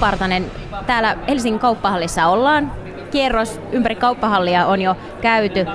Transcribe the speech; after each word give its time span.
Partanen, 0.00 0.50
täällä 0.86 1.16
Helsingin 1.28 1.60
kauppahallissa 1.60 2.26
ollaan. 2.26 2.72
Kierros 3.10 3.60
ympäri 3.72 3.94
kauppahallia 3.94 4.66
on 4.66 4.82
jo 4.82 4.96
käyty. 5.20 5.66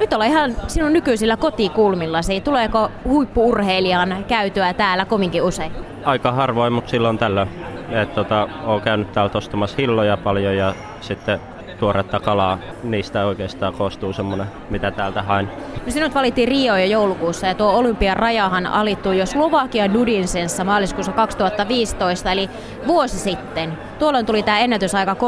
Nyt 0.00 0.12
ollaan 0.12 0.30
ihan 0.30 0.56
sinun 0.66 0.92
nykyisillä 0.92 1.36
kotikulmillasi. 1.36 2.40
Tuleeko 2.40 2.90
huippuurheilijan 3.04 4.24
käytyä 4.28 4.74
täällä 4.74 5.04
kovinkin 5.04 5.42
usein? 5.42 5.72
Aika 6.04 6.32
harvoin, 6.32 6.72
mutta 6.72 6.90
silloin 6.90 7.18
tällöin. 7.18 7.48
Et, 7.90 8.14
tota, 8.14 8.48
olen 8.64 8.82
käynyt 8.82 9.12
täällä 9.12 9.30
ostamassa 9.34 9.76
hilloja 9.78 10.16
paljon 10.16 10.56
ja 10.56 10.74
sitten 11.00 11.40
tuoretta 11.82 12.20
kalaa. 12.20 12.58
Niistä 12.82 13.26
oikeastaan 13.26 13.74
koostuu 13.74 14.12
semmoinen, 14.12 14.46
mitä 14.70 14.90
täältä 14.90 15.22
hain. 15.22 15.48
No 15.86 15.92
sinut 15.92 16.14
valittiin 16.14 16.48
Rio 16.48 16.76
jo 16.76 16.84
joulukuussa 16.84 17.46
ja 17.46 17.54
tuo 17.54 17.72
olympian 17.72 18.16
rajahan 18.16 18.66
alittui 18.66 19.18
jo 19.18 19.26
Slovakia 19.26 19.94
Dudinsensa 19.94 20.64
maaliskuussa 20.64 21.12
2015, 21.12 22.32
eli 22.32 22.50
vuosi 22.86 23.18
sitten. 23.18 23.78
Tuolloin 23.98 24.26
tuli 24.26 24.42
tämä 24.42 24.58
ennätysaika 24.58 25.14
3.49.02 25.14 25.18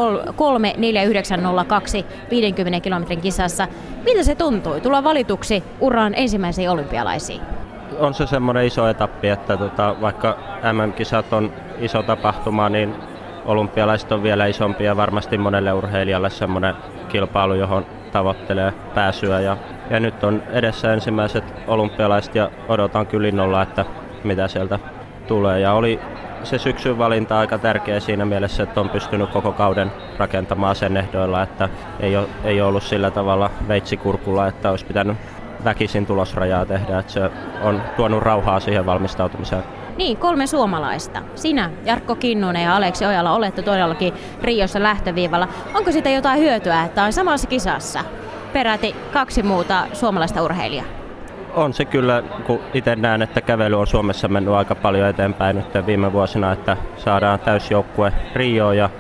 50 2.30 2.80
kilometrin 2.80 3.20
kisassa. 3.20 3.68
Miltä 4.05 4.22
se 4.22 4.34
tuntui 4.34 4.80
tulla 4.80 5.05
valituksi 5.05 5.64
uran 5.80 6.14
ensimmäisiin 6.16 6.70
olympialaisiin? 6.70 7.41
On 7.98 8.14
se 8.14 8.27
semmoinen 8.27 8.66
iso 8.66 8.88
etappi, 8.88 9.28
että 9.28 9.56
tota, 9.56 9.96
vaikka 10.00 10.38
MM-kisat 10.72 11.32
on 11.32 11.52
iso 11.78 12.02
tapahtuma, 12.02 12.68
niin 12.68 12.94
olympialaiset 13.44 14.12
on 14.12 14.22
vielä 14.22 14.46
isompi 14.46 14.84
ja 14.84 14.96
varmasti 14.96 15.38
monelle 15.38 15.72
urheilijalle 15.72 16.30
semmoinen 16.30 16.74
kilpailu, 17.08 17.55
johon 17.55 17.86
tavoittelee 18.12 18.72
pääsyä. 18.94 19.41
Ja, 19.41 19.56
ja 19.91 20.00
nyt 20.00 20.24
on 20.24 20.42
edessä 20.50 20.92
ensimmäiset 20.92 21.44
olympialaiset 21.66 22.34
ja 22.34 22.50
odotan 22.69 23.06
kyllä 23.06 23.28
innolla, 23.28 23.62
että 23.62 23.84
mitä 24.24 24.48
sieltä 24.48 24.78
tulee. 25.27 25.60
Ja 25.60 25.72
oli 25.72 26.00
se 26.44 26.58
syksyn 26.58 26.98
valinta 26.98 27.38
aika 27.38 27.58
tärkeä 27.58 28.00
siinä 28.00 28.24
mielessä, 28.24 28.62
että 28.62 28.80
on 28.80 28.88
pystynyt 28.88 29.30
koko 29.30 29.52
kauden 29.52 29.92
rakentamaan 30.19 30.76
sen 30.76 30.97
ehdoilla, 30.97 31.42
että 31.42 31.69
ei 32.00 32.16
ole, 32.16 32.26
ei 32.44 32.60
ollut 32.60 32.82
sillä 32.82 33.10
tavalla 33.10 33.50
veitsikurkulla, 33.69 34.47
että 34.47 34.70
olisi 34.70 34.86
pitänyt 34.86 35.16
väkisin 35.64 36.06
tulosrajaa 36.06 36.66
tehdä, 36.66 36.98
että 36.98 37.12
se 37.12 37.30
on 37.62 37.82
tuonut 37.97 38.22
rauhaa 38.22 38.60
siihen 38.60 38.86
valmistautumiseen. 38.86 39.62
Niin, 39.97 40.17
kolme 40.17 40.47
suomalaista. 40.47 41.23
Sinä, 41.34 41.70
Jarkko 41.84 42.14
Kinnunen 42.14 42.62
ja 42.62 42.77
Aleksi 42.77 43.06
Ojala 43.06 43.33
olette 43.33 43.62
todellakin 43.62 44.14
Riossa 44.42 44.83
lähtöviivalla. 44.83 45.48
Onko 45.75 45.92
siitä 45.92 46.11
jotain 46.11 46.41
hyötyä, 46.41 46.83
että 46.83 47.05
on 47.05 47.12
samassa 47.12 47.48
kisassa 47.48 48.00
peräti 48.53 48.97
kaksi 49.12 49.42
muuta 49.42 49.87
suomalaista 49.92 50.42
urheilijaa? 50.42 50.87
On 51.55 51.72
se 51.72 51.84
kyllä, 51.84 52.22
kun 52.47 52.61
itse 52.75 52.97
näen, 52.97 53.22
että 53.22 53.41
kävely 53.41 53.81
on 53.81 53.87
Suomessa 53.87 54.28
mennyt 54.28 54.55
aika 54.55 54.75
paljon 54.75 55.09
eteenpäin 55.09 55.56
nyt 55.56 55.87
viime 55.87 56.12
vuosina, 56.12 56.53
että 56.53 56.77
saadaan 56.97 57.41
täysjoukkue 57.41 58.12
Rioon 58.34 58.77
ja 58.77 58.91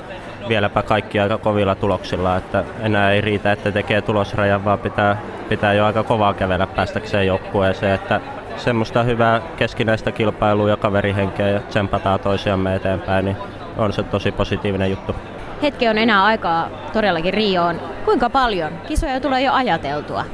vieläpä 0.48 0.82
kaikki 0.82 1.20
aika 1.20 1.38
kovilla 1.38 1.74
tuloksilla, 1.74 2.36
että 2.36 2.64
enää 2.80 3.12
ei 3.12 3.20
riitä, 3.20 3.52
että 3.52 3.72
tekee 3.72 4.02
tulosrajan, 4.02 4.64
vaan 4.64 4.78
pitää, 4.78 5.16
pitää 5.48 5.72
jo 5.72 5.86
aika 5.86 6.02
kovaa 6.02 6.34
kävellä 6.34 6.66
päästäkseen 6.66 7.26
joukkueeseen, 7.26 7.94
että 7.94 8.20
semmoista 8.56 9.02
hyvää 9.02 9.40
keskinäistä 9.56 10.12
kilpailua 10.12 10.70
ja 10.70 10.76
kaverihenkeä 10.76 11.48
ja 11.48 11.60
tsempataan 11.60 12.20
toisiamme 12.20 12.74
eteenpäin, 12.74 13.24
niin 13.24 13.36
on 13.76 13.92
se 13.92 14.02
tosi 14.02 14.32
positiivinen 14.32 14.90
juttu. 14.90 15.14
Hetki 15.62 15.88
on 15.88 15.98
enää 15.98 16.24
aikaa 16.24 16.68
todellakin 16.92 17.34
Rioon. 17.34 17.80
Kuinka 18.04 18.30
paljon? 18.30 18.72
Kisoja 18.88 19.20
tulee 19.20 19.42
jo 19.42 19.52
ajateltua. 19.52 20.24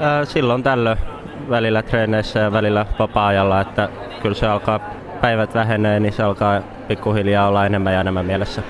Ää, 0.00 0.24
silloin 0.24 0.62
tällöin 0.62 0.98
välillä 1.50 1.82
treeneissä 1.82 2.40
ja 2.40 2.52
välillä 2.52 2.86
vapaa-ajalla, 2.98 3.60
että 3.60 3.88
kyllä 4.22 4.34
se 4.34 4.46
alkaa, 4.46 4.80
päivät 5.20 5.54
vähenee, 5.54 6.00
niin 6.00 6.12
se 6.12 6.22
alkaa 6.22 6.60
pikkuhiljaa 6.88 7.48
olla 7.48 7.66
enemmän 7.66 7.92
ja 7.94 8.00
enemmän 8.00 8.26
mielessä. 8.26 8.62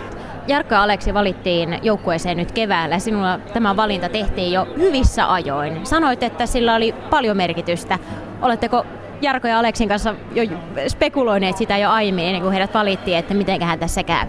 Jarkko 0.51 0.75
ja 0.75 0.83
Aleksi 0.83 1.15
valittiin 1.15 1.79
joukkueeseen 1.83 2.37
nyt 2.37 2.53
keväällä. 2.53 2.99
Sinulla 2.99 3.39
tämä 3.53 3.77
valinta 3.77 4.09
tehtiin 4.09 4.53
jo 4.53 4.67
hyvissä 4.79 5.33
ajoin. 5.33 5.87
Sanoit, 5.87 6.23
että 6.23 6.47
sillä 6.47 6.75
oli 6.75 6.95
paljon 7.11 7.37
merkitystä. 7.37 7.99
Oletteko 8.43 8.87
Jarko 9.21 9.49
ja 9.49 9.59
Aleksin 9.59 9.89
kanssa 9.89 10.15
jo 10.35 10.43
spekuloineet 10.89 11.57
sitä 11.57 11.79
jo 11.79 11.91
aiemmin, 11.91 12.25
ennen 12.25 12.43
kuin 12.43 12.53
heidät 12.53 12.75
valittiin, 12.75 13.19
että 13.19 13.35
mitenköhän 13.35 13.79
tässä 13.79 14.03
käy? 14.03 14.27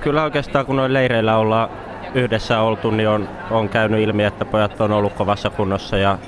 Kyllä 0.00 0.22
oikeastaan 0.22 0.66
kun 0.66 0.76
noin 0.76 0.92
leireillä 0.92 1.36
ollaan 1.36 1.68
yhdessä 2.14 2.60
oltu, 2.60 2.90
niin 2.90 3.08
on, 3.08 3.28
on 3.50 3.68
käynyt 3.68 4.00
ilmi, 4.00 4.24
että 4.24 4.44
pojat 4.44 4.80
on 4.80 4.92
ollut 4.92 5.12
kovassa 5.12 5.50
kunnossa 5.50 5.96
ja, 5.96 6.18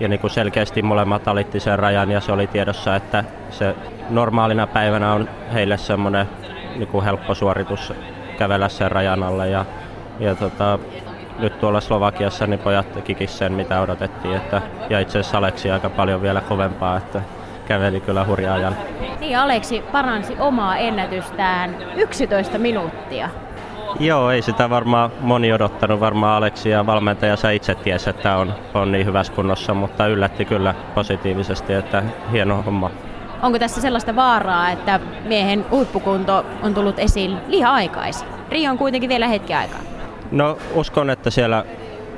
ja 0.00 0.08
niin 0.08 0.20
kuin 0.20 0.30
selkeästi 0.30 0.82
molemmat 0.82 1.28
alitti 1.28 1.60
sen 1.60 1.78
rajan 1.78 2.10
ja 2.10 2.20
se 2.20 2.32
oli 2.32 2.46
tiedossa, 2.46 2.96
että 2.96 3.24
se 3.50 3.74
normaalina 4.10 4.66
päivänä 4.66 5.12
on 5.12 5.28
heille 5.52 5.76
semmoinen 5.76 6.28
niin 6.76 6.88
kuin 6.88 7.04
helppo 7.04 7.34
suoritus 7.34 7.92
kävellä 8.38 8.68
sen 8.68 8.90
rajan 8.90 9.22
alle 9.22 9.48
ja, 9.48 9.64
ja 10.20 10.34
tota, 10.34 10.78
nyt 11.38 11.60
tuolla 11.60 11.80
Slovakiassa 11.80 12.46
niin 12.46 12.60
pojat 12.60 12.92
tekikin 12.92 13.28
sen, 13.28 13.52
mitä 13.52 13.80
odotettiin. 13.80 14.36
Että, 14.36 14.62
ja 14.90 15.00
itse 15.00 15.18
asiassa 15.18 15.38
Aleksi 15.38 15.70
aika 15.70 15.90
paljon 15.90 16.22
vielä 16.22 16.40
kovempaa, 16.40 16.96
että 16.96 17.22
käveli 17.68 18.00
kyllä 18.00 18.24
hurjaa 18.24 18.54
ajan. 18.54 18.76
Niin, 19.20 19.38
Aleksi 19.38 19.84
paransi 19.92 20.36
omaa 20.38 20.76
ennätystään 20.76 21.76
11 21.96 22.58
minuuttia. 22.58 23.30
Joo, 24.00 24.30
ei 24.30 24.42
sitä 24.42 24.70
varmaan 24.70 25.10
moni 25.20 25.52
odottanut. 25.52 26.00
Varmaan 26.00 26.36
Aleksi 26.36 26.70
ja 26.70 26.86
valmentajansa 26.86 27.50
itse 27.50 27.74
tiesi, 27.74 28.10
että 28.10 28.36
on, 28.36 28.54
on 28.74 28.92
niin 28.92 29.06
hyvässä 29.06 29.32
kunnossa, 29.32 29.74
mutta 29.74 30.06
yllätti 30.06 30.44
kyllä 30.44 30.74
positiivisesti, 30.94 31.72
että 31.72 32.02
hieno 32.32 32.62
homma. 32.62 32.90
Onko 33.42 33.58
tässä 33.58 33.80
sellaista 33.80 34.16
vaaraa, 34.16 34.70
että 34.70 35.00
miehen 35.24 35.64
huippukunto 35.70 36.46
on 36.62 36.74
tullut 36.74 36.98
esiin 36.98 37.36
liian 37.46 37.72
aikaisin? 37.72 38.28
Rio 38.50 38.70
on 38.70 38.78
kuitenkin 38.78 39.08
vielä 39.08 39.28
hetki 39.28 39.54
aikaa. 39.54 39.80
No 40.30 40.58
uskon, 40.74 41.10
että 41.10 41.30
siellä 41.30 41.64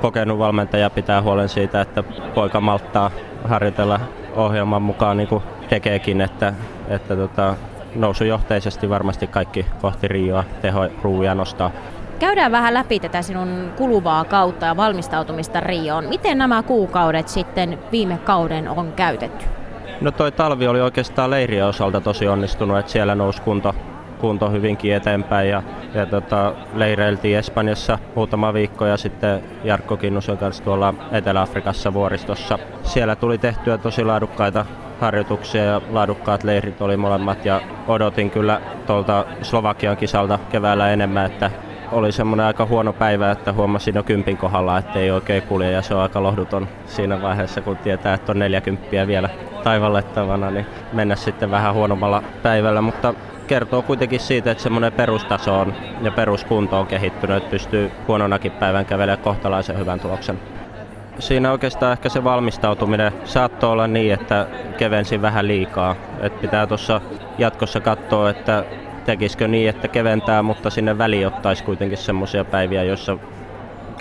kokenut 0.01 0.39
valmentaja 0.39 0.89
pitää 0.89 1.21
huolen 1.21 1.49
siitä, 1.49 1.81
että 1.81 2.03
poika 2.35 2.61
malttaa 2.61 3.11
harjoitella 3.43 3.99
ohjelman 4.35 4.81
mukaan 4.81 5.17
niin 5.17 5.27
kuin 5.27 5.43
tekeekin, 5.69 6.21
että, 6.21 6.53
että 6.87 7.15
tota, 7.15 7.55
nousujohteisesti 7.95 8.89
varmasti 8.89 9.27
kaikki 9.27 9.65
kohti 9.81 10.07
Rioa 10.07 10.43
teho 10.61 10.87
ruuia 11.03 11.35
nostaa. 11.35 11.71
Käydään 12.19 12.51
vähän 12.51 12.73
läpi 12.73 12.99
tätä 12.99 13.21
sinun 13.21 13.71
kuluvaa 13.77 14.25
kautta 14.25 14.65
ja 14.65 14.77
valmistautumista 14.77 15.59
Rioon. 15.59 16.05
Miten 16.05 16.37
nämä 16.37 16.63
kuukaudet 16.63 17.27
sitten 17.27 17.79
viime 17.91 18.17
kauden 18.17 18.69
on 18.69 18.93
käytetty? 18.93 19.60
No 20.01 20.11
toi 20.11 20.31
talvi 20.31 20.67
oli 20.67 20.81
oikeastaan 20.81 21.31
leirien 21.31 21.65
osalta 21.65 22.01
tosi 22.01 22.27
onnistunut, 22.27 22.77
että 22.77 22.91
siellä 22.91 23.15
nousi 23.15 23.41
kunto 23.41 23.75
kunto 24.21 24.49
hyvinkin 24.49 24.95
eteenpäin 24.95 25.49
ja, 25.49 25.63
ja 25.93 26.05
tota, 26.05 26.53
leireiltiin 26.73 27.37
Espanjassa 27.37 27.99
muutama 28.15 28.53
viikko 28.53 28.85
ja 28.85 28.97
sitten 28.97 29.43
Jarkko 29.63 29.97
Kinnusen 29.97 30.37
kanssa 30.37 30.63
tuolla 30.63 30.93
Etelä-Afrikassa 31.11 31.93
vuoristossa. 31.93 32.59
Siellä 32.83 33.15
tuli 33.15 33.37
tehtyä 33.37 33.77
tosi 33.77 34.03
laadukkaita 34.03 34.65
harjoituksia 34.99 35.63
ja 35.63 35.81
laadukkaat 35.89 36.43
leirit 36.43 36.81
oli 36.81 36.97
molemmat 36.97 37.45
ja 37.45 37.61
odotin 37.87 38.31
kyllä 38.31 38.61
tuolta 38.87 39.25
Slovakian 39.41 39.97
kisalta 39.97 40.39
keväällä 40.51 40.89
enemmän, 40.89 41.25
että 41.25 41.51
oli 41.91 42.11
semmoinen 42.11 42.45
aika 42.45 42.65
huono 42.65 42.93
päivä, 42.93 43.31
että 43.31 43.53
huomasin 43.53 43.95
jo 43.95 44.03
kympin 44.03 44.37
kohdalla, 44.37 44.77
että 44.77 44.99
ei 44.99 45.11
oikein 45.11 45.43
kulje 45.43 45.71
ja 45.71 45.81
se 45.81 45.95
on 45.95 46.01
aika 46.01 46.23
lohduton 46.23 46.67
siinä 46.85 47.21
vaiheessa, 47.21 47.61
kun 47.61 47.77
tietää, 47.77 48.13
että 48.13 48.31
on 48.31 48.39
40 48.39 49.07
vielä 49.07 49.29
taivallettavana, 49.63 50.51
niin 50.51 50.65
mennä 50.93 51.15
sitten 51.15 51.51
vähän 51.51 51.73
huonommalla 51.73 52.23
päivällä, 52.43 52.81
mutta 52.81 53.13
kertoo 53.47 53.81
kuitenkin 53.81 54.19
siitä, 54.19 54.51
että 54.51 54.63
semmoinen 54.63 54.93
perustaso 54.93 55.59
on 55.59 55.73
ja 56.01 56.11
peruskunto 56.11 56.79
on 56.79 56.87
kehittynyt, 56.87 57.37
että 57.37 57.49
pystyy 57.49 57.91
huononakin 58.07 58.51
päivän 58.51 58.85
kävelemään 58.85 59.23
kohtalaisen 59.23 59.77
hyvän 59.79 59.99
tuloksen. 59.99 60.39
Siinä 61.19 61.51
oikeastaan 61.51 61.91
ehkä 61.91 62.09
se 62.09 62.23
valmistautuminen 62.23 63.11
saattoi 63.23 63.71
olla 63.71 63.87
niin, 63.87 64.13
että 64.13 64.47
kevensin 64.77 65.21
vähän 65.21 65.47
liikaa. 65.47 65.95
Että 66.19 66.41
pitää 66.41 66.67
tuossa 66.67 67.01
jatkossa 67.37 67.79
katsoa, 67.79 68.29
että 68.29 68.63
tekisikö 69.05 69.47
niin, 69.47 69.69
että 69.69 69.87
keventää, 69.87 70.43
mutta 70.43 70.69
sinne 70.69 70.97
väliin 70.97 71.27
ottaisi 71.27 71.63
kuitenkin 71.63 71.97
semmoisia 71.97 72.45
päiviä, 72.45 72.83
joissa 72.83 73.17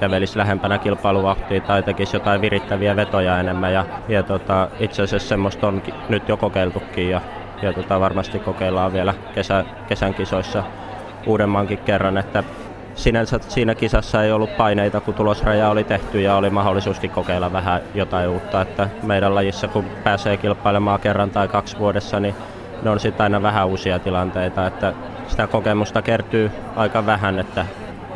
kävelisi 0.00 0.38
lähempänä 0.38 0.78
kilpailuvahtia 0.78 1.60
tai 1.60 1.82
tekisi 1.82 2.16
jotain 2.16 2.40
virittäviä 2.40 2.96
vetoja 2.96 3.40
enemmän. 3.40 3.72
Ja, 3.72 3.84
ja 4.08 4.22
tota, 4.22 4.68
itse 4.80 5.02
asiassa 5.02 5.28
semmoista 5.28 5.68
on 5.68 5.82
nyt 6.08 6.28
jo 6.28 6.36
kokeiltukin 6.36 7.10
ja 7.10 7.20
ja 7.62 7.72
tota, 7.72 8.00
varmasti 8.00 8.38
kokeillaan 8.38 8.92
vielä 8.92 9.14
kesä, 9.34 9.64
kesän 9.88 10.14
kisoissa 10.14 10.64
uudemmankin 11.26 11.78
kerran, 11.78 12.18
että 12.18 12.44
sinänsä 12.94 13.40
siinä 13.48 13.74
kisassa 13.74 14.24
ei 14.24 14.32
ollut 14.32 14.56
paineita, 14.56 15.00
kun 15.00 15.14
tulosraja 15.14 15.68
oli 15.68 15.84
tehty 15.84 16.20
ja 16.20 16.36
oli 16.36 16.50
mahdollisuuskin 16.50 17.10
kokeilla 17.10 17.52
vähän 17.52 17.80
jotain 17.94 18.28
uutta, 18.28 18.60
että 18.60 18.88
meidän 19.02 19.34
lajissa 19.34 19.68
kun 19.68 19.84
pääsee 20.04 20.36
kilpailemaan 20.36 21.00
kerran 21.00 21.30
tai 21.30 21.48
kaksi 21.48 21.78
vuodessa, 21.78 22.20
niin 22.20 22.34
ne 22.82 22.90
on 22.90 23.00
sitten 23.00 23.24
aina 23.24 23.42
vähän 23.42 23.66
uusia 23.66 23.98
tilanteita, 23.98 24.66
että 24.66 24.94
sitä 25.26 25.46
kokemusta 25.46 26.02
kertyy 26.02 26.50
aika 26.76 27.06
vähän, 27.06 27.38
että 27.38 27.66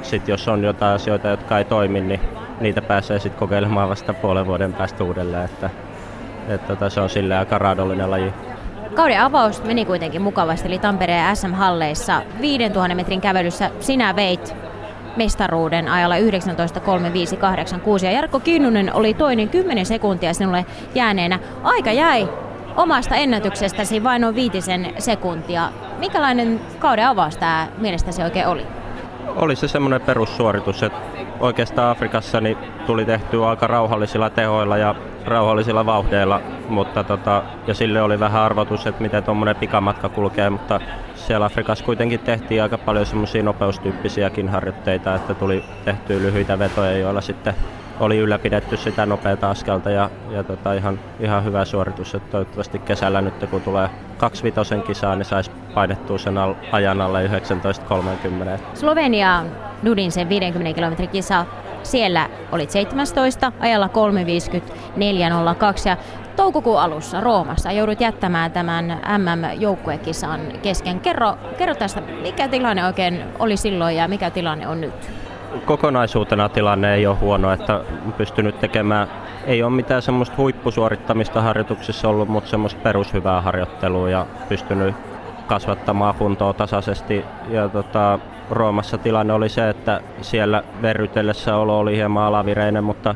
sitten 0.04 0.32
jos 0.32 0.48
on 0.48 0.64
jotain 0.64 0.94
asioita, 0.94 1.28
jotka 1.28 1.58
ei 1.58 1.64
toimi, 1.64 2.00
niin 2.00 2.20
niitä 2.60 2.82
pääsee 2.82 3.18
sitten 3.18 3.38
kokeilemaan 3.38 3.88
vasta 3.88 4.14
puolen 4.14 4.46
vuoden 4.46 4.72
päästä 4.72 5.04
uudelleen, 5.04 5.44
että, 5.44 5.70
että 6.48 6.66
tota, 6.68 6.90
se 6.90 7.00
on 7.00 7.10
silleen 7.10 7.40
aika 7.40 7.58
raadollinen 7.58 8.10
laji. 8.10 8.32
Kauden 8.94 9.20
avaus 9.20 9.64
meni 9.64 9.84
kuitenkin 9.84 10.22
mukavasti, 10.22 10.68
eli 10.68 10.78
Tampereen 10.78 11.36
SM-halleissa 11.36 12.22
5000 12.40 12.94
metrin 12.94 13.20
kävelyssä 13.20 13.70
sinä 13.80 14.16
veit 14.16 14.54
mestaruuden 15.16 15.88
ajalla 15.88 16.16
19.3586 16.16 16.22
ja 18.04 18.12
Jarkko 18.12 18.40
Kinnunen 18.40 18.94
oli 18.94 19.14
toinen 19.14 19.48
10 19.48 19.86
sekuntia 19.86 20.34
sinulle 20.34 20.66
jääneenä. 20.94 21.38
Aika 21.62 21.92
jäi 21.92 22.28
omasta 22.76 23.14
ennätyksestäsi 23.16 24.04
vain 24.04 24.22
noin 24.22 24.34
viitisen 24.34 24.94
sekuntia. 24.98 25.68
Minkälainen 25.98 26.60
kauden 26.78 27.06
avaus 27.06 27.36
tämä 27.36 27.68
mielestäsi 27.78 28.22
oikein 28.22 28.46
oli? 28.46 28.66
Oli 29.26 29.56
se 29.56 29.68
semmoinen 29.68 30.00
perussuoritus, 30.00 30.82
että 30.82 30.98
oikeastaan 31.40 31.90
Afrikassa 31.90 32.40
niin 32.40 32.56
tuli 32.86 33.04
tehtyä 33.04 33.48
aika 33.48 33.66
rauhallisilla 33.66 34.30
tehoilla 34.30 34.76
ja 34.76 34.94
rauhallisilla 35.24 35.86
vauhdeilla, 35.86 36.40
mutta 36.68 37.04
tota, 37.04 37.42
ja 37.66 37.74
sille 37.74 38.02
oli 38.02 38.20
vähän 38.20 38.42
arvotus, 38.42 38.86
että 38.86 39.02
miten 39.02 39.24
tuommoinen 39.24 39.56
pikamatka 39.56 40.08
kulkee, 40.08 40.50
mutta 40.50 40.80
siellä 41.14 41.46
Afrikassa 41.46 41.84
kuitenkin 41.84 42.20
tehtiin 42.20 42.62
aika 42.62 42.78
paljon 42.78 43.06
semmoisia 43.06 43.42
nopeustyyppisiäkin 43.42 44.48
harjoitteita, 44.48 45.14
että 45.14 45.34
tuli 45.34 45.64
tehtyä 45.84 46.18
lyhyitä 46.18 46.58
vetoja, 46.58 46.98
joilla 46.98 47.20
sitten 47.20 47.54
oli 48.00 48.18
ylläpidetty 48.18 48.76
sitä 48.76 49.06
nopeata 49.06 49.50
askelta 49.50 49.90
ja, 49.90 50.10
ja 50.30 50.44
tota, 50.44 50.72
ihan, 50.72 51.00
ihan 51.20 51.44
hyvä 51.44 51.64
suoritus, 51.64 52.14
että 52.14 52.30
toivottavasti 52.30 52.78
kesällä 52.78 53.20
nyt 53.20 53.34
kun 53.50 53.62
tulee 53.62 53.88
kaksi 54.18 54.42
vitosen 54.42 54.82
kisaa, 54.82 55.16
niin 55.16 55.24
saisi 55.24 55.50
painettua 55.74 56.18
sen 56.18 56.38
al- 56.38 56.54
ajan 56.72 57.00
alle 57.00 57.26
19.30. 57.26 57.32
Slovenia 58.74 59.44
Nudin 59.82 60.12
sen 60.12 60.28
50 60.28 60.74
kilometrin 60.74 61.08
kisa 61.08 61.46
siellä 61.82 62.28
olit 62.52 62.70
17, 62.70 63.52
ajalla 63.60 63.86
3.54.02 63.86 65.88
ja 65.88 65.96
toukokuun 66.36 66.80
alussa 66.80 67.20
Roomassa 67.20 67.72
joudut 67.72 68.00
jättämään 68.00 68.52
tämän 68.52 69.00
MM-joukkuekisan 69.18 70.40
kesken. 70.62 71.00
Kerro, 71.00 71.38
kerro 71.58 71.74
tästä, 71.74 72.00
mikä 72.00 72.48
tilanne 72.48 72.86
oikein 72.86 73.24
oli 73.38 73.56
silloin 73.56 73.96
ja 73.96 74.08
mikä 74.08 74.30
tilanne 74.30 74.68
on 74.68 74.80
nyt? 74.80 75.23
Kokonaisuutena 75.64 76.48
tilanne 76.48 76.94
ei 76.94 77.06
ole 77.06 77.16
huono, 77.16 77.52
että 77.52 77.80
pystynyt 78.16 78.60
tekemään, 78.60 79.08
ei 79.46 79.62
ole 79.62 79.72
mitään 79.72 80.02
semmoista 80.02 80.36
huippusuorittamista 80.36 81.42
harjoituksissa 81.42 82.08
ollut, 82.08 82.28
mutta 82.28 82.50
semmoista 82.50 82.80
perushyvää 82.82 83.40
harjoittelua 83.40 84.10
ja 84.10 84.26
pystynyt 84.48 84.94
kasvattamaan 85.46 86.14
kuntoa 86.14 86.52
tasaisesti. 86.52 87.24
Ja 87.48 87.68
tota, 87.68 88.18
Roomassa 88.50 88.98
tilanne 88.98 89.32
oli 89.32 89.48
se, 89.48 89.68
että 89.68 90.00
siellä 90.20 90.62
verrytellessä 90.82 91.56
olo 91.56 91.78
oli 91.78 91.96
hieman 91.96 92.24
alavireinen, 92.24 92.84
mutta, 92.84 93.14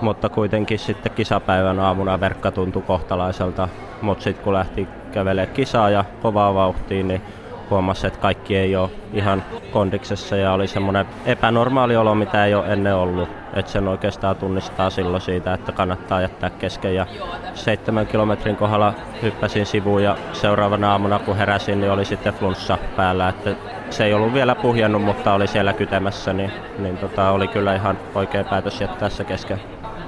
mutta 0.00 0.28
kuitenkin 0.28 0.78
sitten 0.78 1.12
kisapäivän 1.12 1.80
aamuna 1.80 2.20
verkka 2.20 2.50
tuntui 2.50 2.82
kohtalaiselta. 2.82 3.68
Mutta 4.02 4.24
sitten 4.24 4.44
kun 4.44 4.54
lähti 4.54 4.88
kävelemään 5.12 5.54
kisaa 5.54 5.90
ja 5.90 6.04
kovaa 6.22 6.54
vauhtiin, 6.54 7.08
niin 7.08 7.22
huomasi, 7.70 8.06
että 8.06 8.18
kaikki 8.18 8.56
ei 8.56 8.76
ole 8.76 8.90
ihan 9.12 9.42
kondiksessa 9.70 10.36
ja 10.36 10.52
oli 10.52 10.66
semmoinen 10.66 11.06
epänormaali 11.26 11.96
olo, 11.96 12.14
mitä 12.14 12.44
ei 12.44 12.54
ole 12.54 12.72
ennen 12.72 12.94
ollut. 12.94 13.28
Että 13.54 13.72
sen 13.72 13.88
oikeastaan 13.88 14.36
tunnistaa 14.36 14.90
silloin 14.90 15.20
siitä, 15.20 15.54
että 15.54 15.72
kannattaa 15.72 16.20
jättää 16.20 16.50
kesken. 16.50 16.94
Ja 16.94 17.06
seitsemän 17.54 18.06
kilometrin 18.06 18.56
kohdalla 18.56 18.94
hyppäsin 19.22 19.66
sivuun 19.66 20.02
ja 20.02 20.16
seuraavana 20.32 20.92
aamuna 20.92 21.18
kun 21.18 21.36
heräsin, 21.36 21.80
niin 21.80 21.92
oli 21.92 22.04
sitten 22.04 22.34
flunssa 22.34 22.78
päällä. 22.96 23.28
Että 23.28 23.54
se 23.90 24.04
ei 24.04 24.14
ollut 24.14 24.34
vielä 24.34 24.54
puhjennut, 24.54 25.02
mutta 25.02 25.34
oli 25.34 25.46
siellä 25.46 25.72
kytemässä, 25.72 26.32
niin, 26.32 26.52
niin 26.78 26.98
tota, 26.98 27.30
oli 27.30 27.48
kyllä 27.48 27.74
ihan 27.74 27.98
oikea 28.14 28.44
päätös 28.44 28.80
jättää 28.80 29.08
se 29.08 29.24
kesken. 29.24 29.60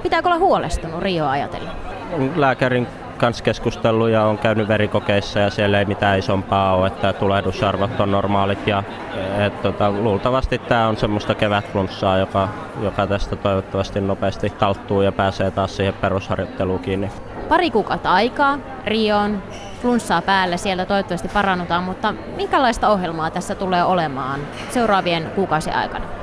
Pitääkö 0.03 0.29
olla 0.29 0.39
huolestunut 0.39 1.03
Rio 1.03 1.27
ajatella? 1.27 1.71
Lääkärin 2.37 2.87
kanssa 3.19 3.45
keskustellut 3.45 4.11
ja 4.11 4.25
on 4.25 4.39
käynyt 4.39 4.69
verikokeissa 4.69 5.39
ja 5.39 5.51
siellä 5.51 5.79
ei 5.79 5.85
mitään 5.85 6.19
isompaa 6.19 6.75
ole, 6.75 6.87
että 6.87 7.13
tulehdusarvot 7.13 8.01
on 8.01 8.11
normaalit 8.11 8.67
ja 8.67 8.83
et, 9.47 9.63
tota, 9.63 9.91
luultavasti 9.91 10.59
tämä 10.59 10.89
on 10.89 10.97
semmoista 10.97 11.35
kevätflunssaa, 11.35 12.19
joka, 12.19 12.49
joka 12.83 13.07
tästä 13.07 13.37
toivottavasti 13.37 14.01
nopeasti 14.01 14.51
talttuu 14.51 15.03
ja 15.03 15.13
pääsee 15.13 15.51
taas 15.51 15.77
siihen 15.77 15.95
perusharjoitteluun 15.95 16.81
kiinni. 16.81 17.11
Pari 17.49 17.71
kuukautta 17.71 18.13
aikaa 18.13 18.59
Rioon, 18.85 19.43
flunssaa 19.83 20.23
päällä, 20.23 20.57
sieltä 20.57 20.87
toivottavasti 20.87 21.29
parannutaan, 21.29 21.85
mutta 21.85 22.15
minkälaista 22.37 22.89
ohjelmaa 22.89 23.31
tässä 23.31 23.55
tulee 23.55 23.85
olemaan 23.85 24.41
seuraavien 24.71 25.31
kuukausien 25.35 25.77
aikana? 25.77 26.18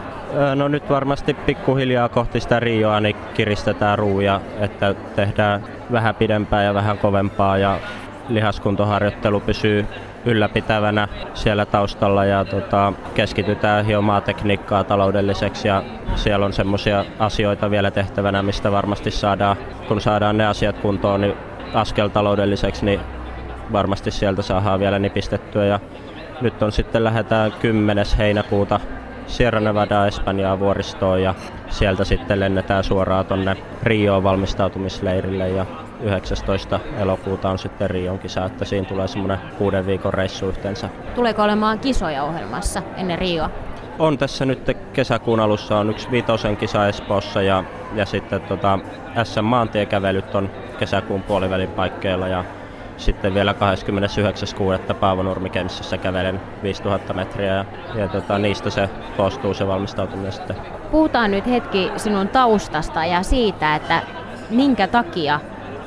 No 0.56 0.68
nyt 0.68 0.90
varmasti 0.90 1.34
pikkuhiljaa 1.34 2.10
kohti 2.10 2.40
sitä 2.40 2.60
Rioa 2.60 3.00
niin 3.00 3.16
kiristetään 3.34 4.00
ruuja, 4.00 4.42
että 4.60 4.96
tehdään 5.16 5.64
vähän 5.92 6.16
pidempää 6.16 6.64
ja 6.64 6.74
vähän 6.74 6.98
kovempaa 6.98 7.58
ja 7.58 7.80
lihaskuntoharjoittelu 8.30 9.40
pysyy 9.40 9.86
ylläpitävänä 10.26 11.08
siellä 11.34 11.66
taustalla 11.66 12.26
ja 12.26 12.46
tota, 12.46 12.94
keskitytään 13.14 13.86
hiomaa 13.86 14.22
tekniikkaa 14.22 14.84
taloudelliseksi 14.84 15.68
ja 15.68 15.84
siellä 16.16 16.46
on 16.46 16.54
semmoisia 16.54 17.06
asioita 17.20 17.72
vielä 17.72 17.92
tehtävänä, 17.92 18.44
mistä 18.44 18.72
varmasti 18.72 19.12
saadaan, 19.12 19.58
kun 19.88 20.02
saadaan 20.02 20.38
ne 20.38 20.46
asiat 20.46 20.78
kuntoon, 20.78 21.22
niin 21.22 21.34
askel 21.74 22.08
taloudelliseksi, 22.08 22.86
niin 22.86 23.00
varmasti 23.72 24.12
sieltä 24.12 24.42
saadaan 24.42 24.80
vielä 24.80 25.00
nipistettyä 25.00 25.66
ja 25.66 25.80
nyt 26.42 26.64
on 26.64 26.72
sitten 26.72 27.04
lähdetään 27.04 27.52
10. 27.52 28.06
heinäkuuta 28.18 28.80
Sierra 29.27 29.60
Nevada 29.60 30.07
Espanjaa 30.07 30.60
vuoristoon 30.60 31.24
ja 31.24 31.36
sieltä 31.69 32.04
sitten 32.04 32.39
lennetään 32.39 32.83
suoraan 32.83 33.25
tonne 33.25 33.57
Rioon 33.83 34.24
valmistautumisleirille 34.24 35.50
ja 35.50 35.66
19. 36.01 36.80
elokuuta 37.00 37.50
on 37.50 37.60
sitten 37.60 37.89
Rion 37.89 38.19
kisa, 38.19 38.45
että 38.45 38.66
siinä 38.66 38.88
tulee 38.88 39.07
semmoinen 39.07 39.39
kuuden 39.57 39.86
viikon 39.86 40.13
reissu 40.13 40.48
yhteensä. 40.48 40.89
Tuleeko 41.16 41.44
olemaan 41.44 41.80
kisoja 41.80 42.24
ohjelmassa 42.24 42.81
ennen 42.98 43.19
Rioa? 43.19 43.50
On 44.00 44.18
tässä 44.18 44.45
nyt 44.45 44.77
kesäkuun 44.94 45.39
alussa 45.39 45.78
on 45.78 45.89
yksi 45.89 46.12
viitosen 46.12 46.57
kisa 46.57 46.88
Espoossa 46.88 47.42
ja, 47.42 47.63
ja 47.94 48.06
sitten 48.06 48.42
tota, 48.42 48.80
SM-maantiekävelyt 49.24 50.36
on 50.36 50.50
kesäkuun 50.80 51.24
puolivälin 51.24 51.69
paikkeilla 51.69 52.28
ja 52.28 52.44
sitten 52.97 53.33
vielä 53.33 53.56
29.6. 54.89 54.94
Paavo 54.94 55.24
Nurmikemissassa 55.24 55.97
kävelen 55.97 56.42
5000 56.63 57.13
metriä 57.13 57.53
ja, 57.53 57.65
ja 57.95 58.07
tota, 58.07 58.38
niistä 58.38 58.69
se 58.69 58.89
koostuu 59.18 59.53
se 59.53 59.68
valmistautuminen 59.68 60.31
sitten. 60.31 60.56
Puhutaan 60.92 61.31
nyt 61.31 61.47
hetki 61.47 61.92
sinun 61.97 62.28
taustasta 62.28 63.06
ja 63.06 63.23
siitä, 63.23 63.75
että 63.75 64.02
minkä 64.49 64.87
takia 64.87 65.40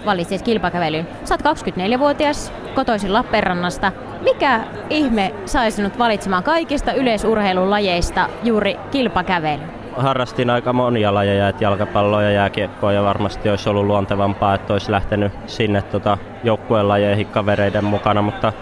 valitsit 0.06 0.42
kilpakävelyn. 0.42 1.08
Sä 1.24 1.34
oot 1.34 1.58
24-vuotias, 1.58 2.52
kotoisin 2.74 3.12
Lappeenrannasta. 3.12 3.92
Mikä 4.20 4.60
ihme 4.90 5.34
sai 5.46 5.70
sinut 5.70 5.98
valitsemaan 5.98 6.42
kaikista 6.42 6.92
yleisurheilun 6.92 7.70
lajeista 7.70 8.28
juuri 8.42 8.76
kilpakävelyn? 8.90 9.77
Harrastin 9.98 10.50
aika 10.50 10.72
monia 10.72 11.14
lajeja, 11.14 11.48
että 11.48 11.64
jalkapalloa 11.64 12.22
ja 12.22 12.30
jääkiekkoa 12.30 12.92
ja 12.92 13.02
varmasti 13.02 13.50
olisi 13.50 13.68
ollut 13.68 13.86
luontevampaa, 13.86 14.54
että 14.54 14.72
olisi 14.72 14.92
lähtenyt 14.92 15.32
sinne 15.46 15.82
tota, 15.82 16.18
joukkueen 16.44 16.88
lajeihin 16.88 17.26
kavereiden 17.26 17.84
mukana, 17.84 18.22
mutta 18.22 18.52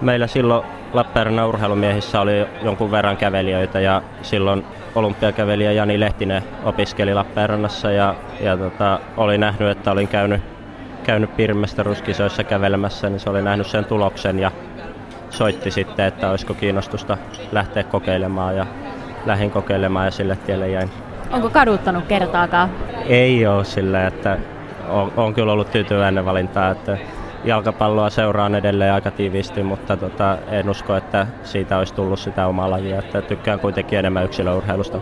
meillä 0.00 0.26
silloin 0.26 0.66
Lappeenrannan 0.92 1.48
urheilumiehissä 1.48 2.20
oli 2.20 2.46
jonkun 2.62 2.90
verran 2.90 3.16
kävelijöitä 3.16 3.80
ja 3.80 4.02
silloin 4.22 4.64
olympiakävelijä 4.94 5.72
Jani 5.72 6.00
Lehtinen 6.00 6.42
opiskeli 6.64 7.14
Lappeenrannassa 7.14 7.90
ja, 7.90 8.14
ja 8.40 8.56
tota, 8.56 9.00
oli 9.16 9.38
nähnyt, 9.38 9.68
että 9.68 9.92
olin 9.92 10.08
käynyt, 10.08 10.40
käynyt 11.04 11.36
piirimestaruuskisoissa 11.36 12.44
kävelemässä, 12.44 13.10
niin 13.10 13.20
se 13.20 13.30
oli 13.30 13.42
nähnyt 13.42 13.66
sen 13.66 13.84
tuloksen 13.84 14.38
ja 14.38 14.50
soitti 15.30 15.70
sitten, 15.70 16.06
että 16.06 16.30
olisiko 16.30 16.54
kiinnostusta 16.54 17.18
lähteä 17.52 17.84
kokeilemaan 17.84 18.56
ja 18.56 18.66
lähdin 19.26 19.50
kokeilemaan 19.50 20.04
ja 20.04 20.10
sille 20.10 20.36
tielle 20.36 20.68
jäin. 20.68 20.90
Onko 21.30 21.50
kaduttanut 21.50 22.04
kertaakaan? 22.04 22.70
Ei 23.06 23.46
ole 23.46 23.64
sillä, 23.64 24.06
että 24.06 24.38
on, 24.88 25.12
on 25.16 25.34
kyllä 25.34 25.52
ollut 25.52 25.70
tyytyväinen 25.70 26.24
valintaa, 26.24 26.70
että 26.70 26.98
jalkapalloa 27.44 28.10
seuraan 28.10 28.54
edelleen 28.54 28.92
aika 28.92 29.10
tiiviisti, 29.10 29.62
mutta 29.62 29.96
tota, 29.96 30.38
en 30.50 30.70
usko, 30.70 30.96
että 30.96 31.26
siitä 31.42 31.78
olisi 31.78 31.94
tullut 31.94 32.18
sitä 32.18 32.46
omaa 32.46 32.70
lajia, 32.70 32.98
että 32.98 33.22
tykkään 33.22 33.60
kuitenkin 33.60 33.98
enemmän 33.98 34.24
yksilöurheilusta. 34.24 35.00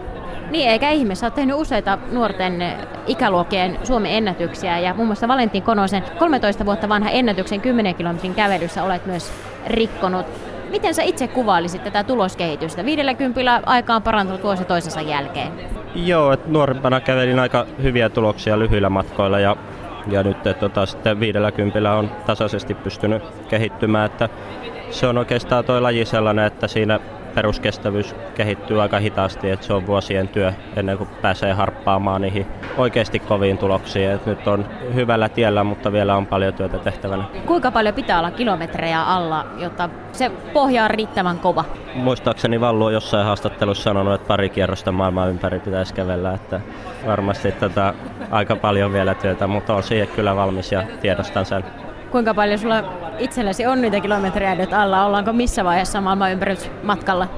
Niin, 0.50 0.70
eikä 0.70 0.90
ihme. 0.90 1.14
Sä 1.14 1.26
oot 1.26 1.34
tehnyt 1.34 1.56
useita 1.56 1.98
nuorten 2.12 2.64
ikäluokkien 3.06 3.78
Suomen 3.82 4.12
ennätyksiä 4.12 4.78
ja 4.78 4.94
muun 4.94 5.08
muassa 5.08 5.28
Valentin 5.28 5.62
Konosen 5.62 6.02
13 6.18 6.66
vuotta 6.66 6.88
vanha 6.88 7.10
ennätyksen 7.10 7.60
10 7.60 7.94
kilometrin 7.94 8.34
kävelyssä 8.34 8.84
olet 8.84 9.06
myös 9.06 9.32
rikkonut. 9.66 10.26
Miten 10.74 10.94
sä 10.94 11.02
itse 11.02 11.28
kuvailisit 11.28 11.84
tätä 11.84 12.04
tuloskehitystä? 12.04 12.84
50 12.84 13.60
aika 13.66 13.94
on 13.94 14.02
parantunut 14.02 14.42
vuosi 14.42 14.64
toisensa 14.64 15.00
jälkeen. 15.00 15.52
Joo, 15.94 16.32
että 16.32 16.50
nuorempana 16.50 17.00
kävelin 17.00 17.38
aika 17.38 17.66
hyviä 17.82 18.08
tuloksia 18.08 18.58
lyhyillä 18.58 18.88
matkoilla 18.88 19.40
ja, 19.40 19.56
ja 20.10 20.22
nyt 20.22 20.36
että, 20.36 20.54
tota, 20.54 20.86
sitten 20.86 21.20
50 21.20 21.92
on 21.92 22.10
tasaisesti 22.26 22.74
pystynyt 22.74 23.22
kehittymään. 23.48 24.06
Että 24.06 24.28
se 24.90 25.06
on 25.06 25.18
oikeastaan 25.18 25.64
tuo 25.64 25.82
laji 25.82 26.04
sellainen, 26.04 26.44
että 26.44 26.68
siinä 26.68 27.00
peruskestävyys 27.34 28.14
kehittyy 28.34 28.82
aika 28.82 28.98
hitaasti, 28.98 29.50
että 29.50 29.66
se 29.66 29.72
on 29.72 29.86
vuosien 29.86 30.28
työ 30.28 30.52
ennen 30.76 30.98
kuin 30.98 31.10
pääsee 31.22 31.52
harppaamaan 31.52 32.20
niihin 32.20 32.46
oikeasti 32.76 33.18
koviin 33.18 33.58
tuloksiin. 33.58 34.10
Et 34.10 34.26
nyt 34.26 34.48
on 34.48 34.66
hyvällä 34.94 35.28
tiellä, 35.28 35.64
mutta 35.64 35.92
vielä 35.92 36.16
on 36.16 36.26
paljon 36.26 36.54
työtä 36.54 36.78
tehtävänä. 36.78 37.24
Kuinka 37.46 37.70
paljon 37.70 37.94
pitää 37.94 38.18
olla 38.18 38.30
kilometrejä 38.30 39.02
alla, 39.02 39.46
jotta 39.58 39.88
se 40.12 40.30
pohja 40.52 40.84
on 40.84 40.90
riittävän 40.90 41.38
kova? 41.38 41.64
Muistaakseni 41.94 42.60
Vallu 42.60 42.84
on 42.84 42.92
jossain 42.92 43.26
haastattelussa 43.26 43.82
sanonut, 43.82 44.14
että 44.14 44.28
pari 44.28 44.48
kierrosta 44.48 44.92
maailman 44.92 45.30
ympäri 45.30 45.60
pitäisi 45.60 45.94
kävellä, 45.94 46.34
että 46.34 46.60
varmasti 47.06 47.52
tätä 47.52 47.94
aika 48.30 48.56
paljon 48.56 48.92
vielä 48.92 49.14
työtä, 49.14 49.46
mutta 49.46 49.74
on 49.74 49.82
siihen 49.82 50.08
kyllä 50.08 50.36
valmis 50.36 50.72
ja 50.72 50.82
tiedostan 51.00 51.46
sen. 51.46 51.64
Kuinka 52.14 52.34
paljon 52.34 52.58
sulla 52.58 52.84
itselläsi 53.18 53.66
on 53.66 53.82
niitä 53.82 54.00
kilometrejä 54.00 54.54
nyt 54.54 54.72
alla? 54.72 55.06
Ollaanko 55.06 55.32
missä 55.32 55.64
vaiheessa 55.64 56.00
maailman 56.00 56.32
ympärysmatkalla? 56.32 57.28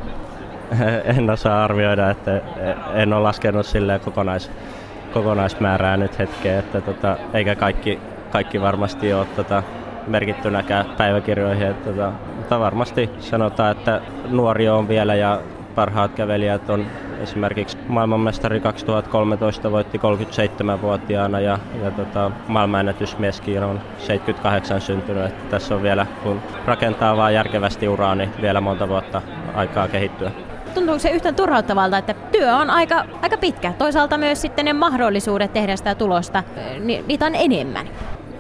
En 1.17 1.31
osaa 1.31 1.65
arvioida, 1.65 2.11
että 2.11 2.41
en 2.95 3.13
ole 3.13 3.23
laskenut 3.23 3.67
silleen 3.67 4.01
kokonais, 4.01 4.51
kokonaismäärää 5.13 5.97
nyt 5.97 6.19
hetkeen, 6.19 6.59
että 6.59 6.81
tota, 6.81 7.17
eikä 7.35 7.55
kaikki, 7.55 7.99
kaikki 8.31 8.61
varmasti 8.61 9.13
ole 9.13 9.27
tota, 9.37 9.63
merkittynäkään 10.07 10.87
päiväkirjoihin. 10.97 11.67
Että, 11.67 11.91
tota, 11.91 12.13
mutta 12.37 12.61
varmasti 12.61 13.11
sanotaan, 13.21 13.77
että 13.77 14.01
nuori 14.29 14.69
on 14.69 14.89
vielä 14.89 15.15
ja 15.15 15.41
parhaat 15.75 16.13
kävelijät 16.15 16.71
on 16.71 16.87
esimerkiksi 17.23 17.79
maailmanmestari 17.89 18.61
2013 18.61 19.73
voitti 19.73 19.99
37-vuotiaana 19.99 21.41
ja, 21.41 21.59
ja 21.83 21.91
tota, 21.91 22.31
maailmanennätysmieskin 22.49 23.63
on 23.63 23.81
78 23.99 24.81
syntynyt. 24.81 25.25
Että 25.25 25.51
tässä 25.51 25.75
on 25.75 25.83
vielä, 25.83 26.07
kun 26.23 26.43
rakentaa 26.67 27.17
vaan 27.17 27.35
järkevästi 27.35 27.89
uraa, 27.89 28.15
niin 28.15 28.31
vielä 28.43 28.61
monta 28.61 28.89
vuotta 28.89 29.23
aikaa 29.55 29.89
kehittyä 29.89 30.31
tuntuuko 30.75 30.99
se 30.99 31.11
yhtään 31.11 31.35
turhauttavalta, 31.35 31.99
että 31.99 32.15
työ 32.15 32.57
on 32.57 32.71
aika, 32.71 33.05
aika 33.23 33.37
pitkä. 33.37 33.73
Toisaalta 33.79 34.19
myös 34.19 34.41
sitten 34.41 34.65
ne 34.65 34.73
mahdollisuudet 34.73 35.53
tehdä 35.53 35.77
sitä 35.77 35.95
tulosta, 35.95 36.43
niin 36.81 37.05
niitä 37.07 37.27
on 37.27 37.35
enemmän 37.35 37.89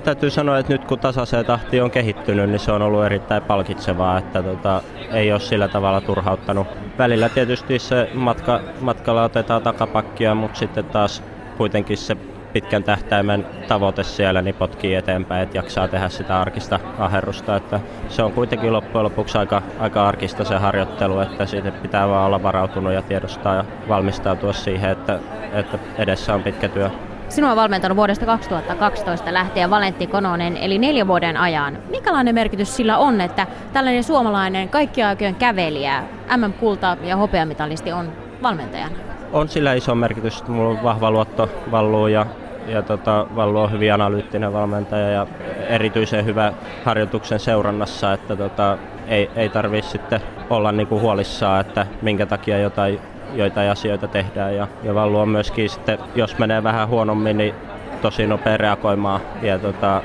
täytyy 0.06 0.30
sanoa, 0.30 0.58
että 0.58 0.72
nyt 0.72 0.84
kun 0.84 0.98
tasaiseen 0.98 1.46
tahti 1.46 1.80
on 1.80 1.90
kehittynyt, 1.90 2.50
niin 2.50 2.58
se 2.58 2.72
on 2.72 2.82
ollut 2.82 3.04
erittäin 3.04 3.42
palkitsevaa, 3.42 4.18
että 4.18 4.42
tota, 4.42 4.82
ei 5.12 5.32
ole 5.32 5.40
sillä 5.40 5.68
tavalla 5.68 6.00
turhauttanut. 6.00 6.66
Välillä 6.98 7.28
tietysti 7.28 7.78
se 7.78 8.10
matka, 8.14 8.60
matkalla 8.80 9.25
otetaan 9.25 9.62
takapakkia, 9.62 10.34
mutta 10.34 10.58
sitten 10.58 10.84
taas 10.84 11.22
kuitenkin 11.56 11.96
se 11.96 12.16
pitkän 12.52 12.84
tähtäimen 12.84 13.46
tavoite 13.68 14.02
siellä 14.02 14.42
niin 14.42 14.54
potkii 14.54 14.94
eteenpäin, 14.94 15.42
että 15.42 15.58
jaksaa 15.58 15.88
tehdä 15.88 16.08
sitä 16.08 16.40
arkista 16.40 16.80
aherrusta. 16.98 17.56
Että 17.56 17.80
se 18.08 18.22
on 18.22 18.32
kuitenkin 18.32 18.72
loppujen 18.72 19.04
lopuksi 19.04 19.38
aika, 19.38 19.62
aika 19.78 20.08
arkista 20.08 20.44
se 20.44 20.56
harjoittelu, 20.56 21.20
että 21.20 21.46
siitä 21.46 21.70
pitää 21.70 22.08
vaan 22.08 22.26
olla 22.26 22.42
varautunut 22.42 22.92
ja 22.92 23.02
tiedostaa 23.02 23.54
ja 23.54 23.64
valmistautua 23.88 24.52
siihen, 24.52 24.90
että, 24.90 25.18
että 25.52 25.78
edessä 25.98 26.34
on 26.34 26.42
pitkä 26.42 26.68
työ. 26.68 26.90
Sinua 27.28 27.50
on 27.50 27.56
valmentanut 27.56 27.97
vuodesta 27.97 28.26
2012 28.26 29.35
lähtien 29.35 29.71
Valentti 29.71 30.06
Kononen, 30.06 30.56
eli 30.56 30.78
neljä 30.78 31.06
vuoden 31.06 31.37
ajan. 31.37 31.78
Minkälainen 31.90 32.35
merkitys 32.35 32.76
sillä 32.76 32.99
on, 32.99 33.21
että 33.21 33.47
tällainen 33.73 34.04
suomalainen 34.04 34.68
kaikkiaikojen 34.68 35.35
kävelijä, 35.35 36.02
MM-kulta- 36.37 36.97
ja 37.02 37.16
hopeamitalisti 37.16 37.92
on 37.92 38.12
valmentajana? 38.42 38.95
On 39.33 39.49
sillä 39.49 39.75
iso 39.75 39.95
merkitys. 39.95 40.49
Mulla 40.49 40.71
on 40.71 40.83
vahva 40.83 41.11
luotto 41.11 41.49
Valluun 41.71 42.12
ja, 42.12 42.26
ja 42.66 42.83
tota, 42.83 43.26
Vallu 43.37 43.59
on 43.59 43.73
hyvin 43.73 43.95
analyyttinen 43.95 44.52
valmentaja 44.52 45.11
ja 45.11 45.26
erityisen 45.68 46.25
hyvä 46.25 46.52
harjoituksen 46.85 47.40
seurannassa, 47.40 48.12
että 48.12 48.37
tota, 48.37 48.78
ei, 49.09 49.30
ei 49.37 49.49
tarvitse 49.49 49.90
sitten 49.90 50.21
olla 50.50 50.73
niinku 50.73 51.00
huolissaan, 51.00 51.61
että 51.61 51.87
minkä 52.02 52.26
takia 52.26 52.59
jotain 52.59 53.00
joita 53.35 53.71
asioita 53.71 54.09
tehdään. 54.09 54.56
Ja, 54.56 54.68
ja 54.83 54.95
Vallu 54.95 55.18
on 55.18 55.28
myöskin 55.28 55.71
sitten, 55.71 55.99
jos 56.14 56.38
menee 56.38 56.62
vähän 56.62 56.88
huonommin, 56.88 57.37
niin 57.37 57.54
tosi 58.00 58.26
nopea 58.26 58.56
reagoimaan 58.56 59.21
ja 59.42 59.59
tota, 59.59 60.02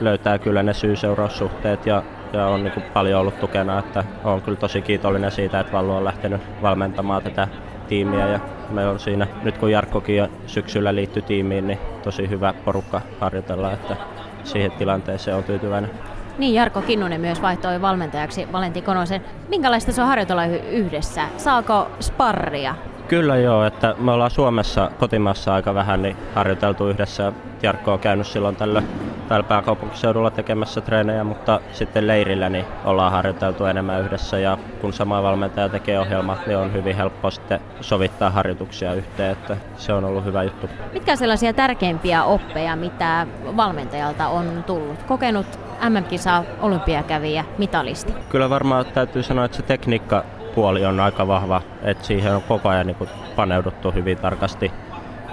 löytää 0.00 0.38
kyllä 0.38 0.62
ne 0.62 0.74
syy-seuraussuhteet 0.74 1.86
ja, 1.86 2.02
ja 2.32 2.46
on 2.46 2.64
niin 2.64 2.82
paljon 2.92 3.20
ollut 3.20 3.40
tukena, 3.40 3.78
että 3.78 4.04
on 4.24 4.42
kyllä 4.42 4.58
tosi 4.58 4.82
kiitollinen 4.82 5.32
siitä, 5.32 5.60
että 5.60 5.72
Vallu 5.72 5.92
on 5.92 6.04
lähtenyt 6.04 6.40
valmentamaan 6.62 7.22
tätä 7.22 7.48
tiimiä 7.88 8.26
ja 8.26 8.40
me 8.70 8.86
on 8.86 9.00
siinä, 9.00 9.26
nyt 9.42 9.58
kun 9.58 9.70
Jarkkokin 9.70 10.28
syksyllä 10.46 10.94
liittyi 10.94 11.22
tiimiin, 11.22 11.66
niin 11.66 11.78
tosi 12.02 12.28
hyvä 12.28 12.54
porukka 12.64 13.00
harjoitella, 13.20 13.72
että 13.72 13.96
siihen 14.44 14.72
tilanteeseen 14.72 15.36
on 15.36 15.44
tyytyväinen. 15.44 15.90
Niin, 16.38 16.54
Jarkko 16.54 16.82
Kinnunen 16.82 17.20
myös 17.20 17.42
vaihtoi 17.42 17.82
valmentajaksi 17.82 18.52
Valentin 18.52 18.82
Konosen. 18.82 19.24
Minkälaista 19.48 19.92
se 19.92 20.02
on 20.02 20.08
harjoitella 20.08 20.44
yhdessä? 20.46 21.28
Saako 21.36 21.88
sparria? 22.00 22.74
Kyllä 23.08 23.36
joo, 23.36 23.64
että 23.64 23.94
me 23.98 24.10
ollaan 24.10 24.30
Suomessa 24.30 24.90
kotimassa 24.98 25.54
aika 25.54 25.74
vähän 25.74 26.02
niin 26.02 26.16
harjoiteltu 26.34 26.88
yhdessä. 26.88 27.32
Jarkko 27.62 27.92
on 27.92 27.98
käynyt 27.98 28.26
silloin 28.26 28.56
tällä, 28.56 28.82
täällä 29.28 29.48
pääkaupunkiseudulla 29.48 30.30
tekemässä 30.30 30.80
treenejä, 30.80 31.24
mutta 31.24 31.60
sitten 31.72 32.06
leirillä 32.06 32.48
niin 32.48 32.64
ollaan 32.84 33.12
harjoiteltu 33.12 33.64
enemmän 33.64 34.00
yhdessä 34.00 34.38
ja 34.38 34.58
kun 34.80 34.92
sama 34.92 35.22
valmentaja 35.22 35.68
tekee 35.68 36.00
ohjelmat, 36.00 36.46
niin 36.46 36.58
on 36.58 36.72
hyvin 36.72 36.96
helppo 36.96 37.30
sitten 37.30 37.60
sovittaa 37.80 38.30
harjoituksia 38.30 38.94
yhteen, 38.94 39.32
että 39.32 39.56
se 39.76 39.92
on 39.92 40.04
ollut 40.04 40.24
hyvä 40.24 40.42
juttu. 40.42 40.68
Mitkä 40.92 41.16
sellaisia 41.16 41.52
tärkeimpiä 41.52 42.24
oppeja, 42.24 42.76
mitä 42.76 43.26
valmentajalta 43.56 44.28
on 44.28 44.64
tullut? 44.66 45.02
Kokenut 45.02 45.67
MM-kisa 45.88 46.44
olympiakävijä, 46.60 47.44
mitalisti? 47.58 48.12
Kyllä 48.28 48.50
varmaan 48.50 48.84
täytyy 48.86 49.22
sanoa, 49.22 49.44
että 49.44 49.56
se 49.56 49.62
tekniikka 49.62 50.24
puoli 50.54 50.86
on 50.86 51.00
aika 51.00 51.26
vahva, 51.26 51.62
että 51.82 52.04
siihen 52.04 52.34
on 52.34 52.42
koko 52.42 52.68
ajan 52.68 52.86
niin 52.86 53.08
paneuduttu 53.36 53.90
hyvin 53.90 54.18
tarkasti 54.18 54.72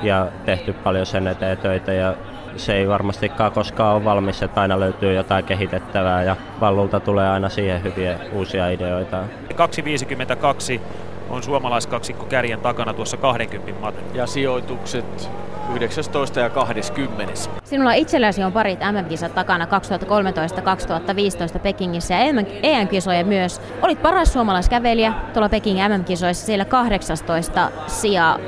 ja 0.02 0.28
tehty 0.46 0.74
paljon 0.74 1.06
sen 1.06 1.28
eteen 1.28 1.58
töitä 1.58 1.94
ja 1.94 2.16
se 2.58 2.74
ei 2.74 2.88
varmastikaan 2.88 3.52
koskaan 3.52 3.96
ole 3.96 4.06
valmis, 4.06 4.44
että 4.44 4.62
aina 4.62 4.80
löytyy 4.80 5.14
jotain 5.14 5.46
kehitettävää 5.46 6.24
ja 6.24 6.36
Vallulta 6.62 7.00
tulee 7.00 7.30
aina 7.30 7.50
siihen 7.50 7.84
hyviä 7.84 8.20
uusia 8.34 8.70
ideoita. 8.70 9.24
252 9.56 10.82
on 11.29 11.44
suomalaiskaksikko 11.44 12.25
kärjen 12.25 12.60
takana 12.60 12.94
tuossa 12.94 13.17
20 13.17 13.82
mat. 13.82 13.96
Ja 14.13 14.27
sijoitukset 14.27 15.29
19 15.74 16.39
ja 16.39 16.50
20. 16.50 17.34
Sinulla 17.63 17.94
itselläsi 17.94 18.44
on 18.44 18.51
parit 18.51 18.79
MM-kisat 18.79 19.36
takana 19.36 19.65
2013-2015 19.65 21.60
Pekingissä 21.60 22.13
ja 22.13 22.20
EM-kisoja 22.63 23.25
myös. 23.25 23.62
Olit 23.82 24.01
paras 24.01 24.34
suomalaiskävelijä 24.34 25.13
tuolla 25.34 25.50
Pekingin 25.50 25.91
MM-kisoissa 25.91 26.46
siellä 26.46 26.65
18 26.65 27.72
sija. 27.88 28.39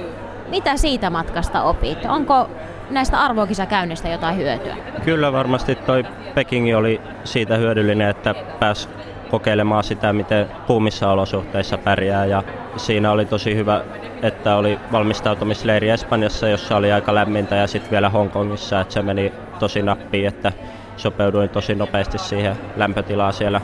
Mitä 0.49 0.77
siitä 0.77 1.09
matkasta 1.09 1.63
opit? 1.63 2.05
Onko 2.05 2.49
näistä 2.89 3.19
arvokisakäynnistä 3.19 4.09
jotain 4.09 4.37
hyötyä? 4.37 4.75
Kyllä 5.05 5.33
varmasti 5.33 5.75
toi 5.75 6.05
Pekingi 6.35 6.73
oli 6.73 7.01
siitä 7.23 7.57
hyödyllinen, 7.57 8.09
että 8.09 8.35
pääsi 8.59 8.89
kokeilemaan 9.27 9.83
sitä, 9.83 10.13
miten 10.13 10.47
kuumissa 10.65 11.11
olosuhteissa 11.11 11.77
pärjää. 11.77 12.25
Ja 12.25 12.43
siinä 12.77 13.11
oli 13.11 13.25
tosi 13.25 13.55
hyvä, 13.55 13.83
että 14.21 14.55
oli 14.55 14.79
valmistautumisleiri 14.91 15.89
Espanjassa, 15.89 16.47
jossa 16.47 16.75
oli 16.75 16.91
aika 16.91 17.15
lämmintä 17.15 17.55
ja 17.55 17.67
sitten 17.67 17.91
vielä 17.91 18.09
Hongkongissa, 18.09 18.81
että 18.81 18.93
se 18.93 19.01
meni 19.01 19.33
tosi 19.59 19.81
nappiin, 19.81 20.27
että 20.27 20.53
sopeuduin 20.95 21.49
tosi 21.49 21.75
nopeasti 21.75 22.17
siihen 22.17 22.55
lämpötilaan 22.75 23.33
siellä 23.33 23.61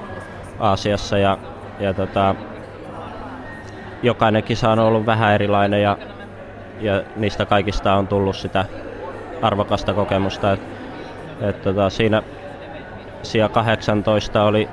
Aasiassa 0.60 1.18
ja, 1.18 1.38
ja 1.80 1.94
tota, 1.94 2.36
jokainen 4.04 4.44
kisa 4.44 4.70
on 4.72 4.80
ollut 4.80 5.06
vähän 5.06 5.34
erilainen 5.34 5.82
ja, 5.82 5.98
ja 6.80 7.04
niistä 7.16 7.46
kaikista 7.46 7.94
on 7.94 8.08
tullut 8.08 8.36
sitä 8.36 8.66
arvokasta 9.42 9.94
kokemusta. 9.94 10.54
Et, 10.54 10.62
et 11.42 11.62
tota, 11.62 11.90
siinä 11.90 12.24
sija 13.24 13.50
18 13.50 14.44
oli 14.44 14.70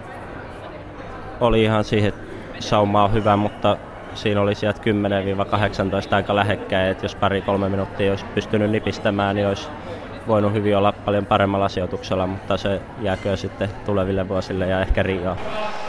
oli 1.40 1.62
ihan 1.62 1.84
siihen 1.84 2.12
saumaan 2.58 3.12
hyvä, 3.12 3.36
mutta 3.36 3.76
siinä 4.14 4.40
oli 4.40 4.54
sieltä 4.54 4.80
10-18 6.10 6.14
aika 6.14 6.36
lähekkäin, 6.36 6.90
että 6.90 7.04
jos 7.04 7.14
pari-kolme 7.14 7.68
minuuttia 7.68 8.12
olisi 8.12 8.24
pystynyt 8.24 8.70
nipistämään, 8.70 9.36
niin 9.36 9.48
olisi 9.48 9.68
voinut 10.28 10.52
hyvin 10.52 10.76
olla 10.76 10.92
paljon 10.92 11.26
paremmalla 11.26 11.68
sijoituksella, 11.68 12.26
mutta 12.26 12.56
se 12.56 12.80
jääkö 13.00 13.36
sitten 13.36 13.68
tuleville 13.86 14.28
vuosille 14.28 14.66
ja 14.66 14.80
ehkä 14.80 15.02
Rioon. 15.02 15.36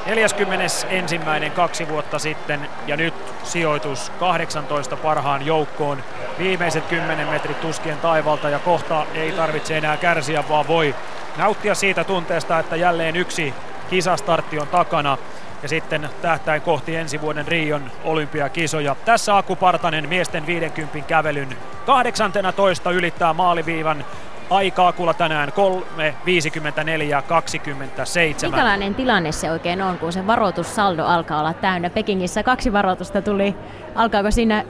41. 0.05 1.49
kaksi 1.55 1.87
vuotta 1.89 2.19
sitten 2.19 2.59
ja 2.87 2.97
nyt 2.97 3.13
sijoitus 3.43 4.11
18 4.19 4.97
parhaan 4.97 5.45
joukkoon. 5.45 5.97
Viimeiset 6.39 6.85
10 6.85 7.27
metrit 7.27 7.61
tuskien 7.61 7.97
taivalta 7.97 8.49
ja 8.49 8.59
kohta 8.59 9.05
ei 9.13 9.31
tarvitse 9.31 9.77
enää 9.77 9.97
kärsiä, 9.97 10.43
vaan 10.49 10.67
voi 10.67 10.95
nauttia 11.37 11.75
siitä 11.75 12.03
tunteesta, 12.03 12.59
että 12.59 12.75
jälleen 12.75 13.15
yksi 13.15 13.53
kisastartti 13.89 14.59
on 14.59 14.67
takana 14.67 15.17
ja 15.63 15.69
sitten 15.69 16.09
tähtäin 16.21 16.61
kohti 16.61 16.95
ensi 16.95 17.21
vuoden 17.21 17.47
Rion 17.47 17.91
olympiakisoja. 18.03 18.95
Tässä 19.05 19.37
Aku 19.37 19.55
Partanen 19.55 20.09
miesten 20.09 20.47
50 20.47 21.07
kävelyn 21.07 21.57
18 21.85 22.91
ylittää 22.91 23.33
maaliviivan 23.33 24.05
aikaa 24.49 24.91
kuulla 24.91 25.13
tänään 25.13 25.51
3, 25.51 26.15
54, 26.25 27.21
27. 27.21 28.51
Minkälainen 28.51 28.95
tilanne 28.95 29.31
se 29.31 29.51
oikein 29.51 29.81
on, 29.81 29.97
kun 29.97 30.13
se 30.13 30.27
varoitussaldo 30.27 31.05
alkaa 31.05 31.39
olla 31.39 31.53
täynnä? 31.53 31.89
Pekingissä 31.89 32.43
kaksi 32.43 32.73
varoitusta 32.73 33.21
tuli. 33.21 33.55
Alkaako 33.95 34.31
siinä 34.31 34.63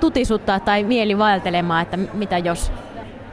tutisuttaa 0.00 0.60
tai 0.60 0.84
mieli 0.84 1.18
vaeltelemaan, 1.18 1.82
että 1.82 1.96
mitä 1.96 2.38
jos? 2.38 2.72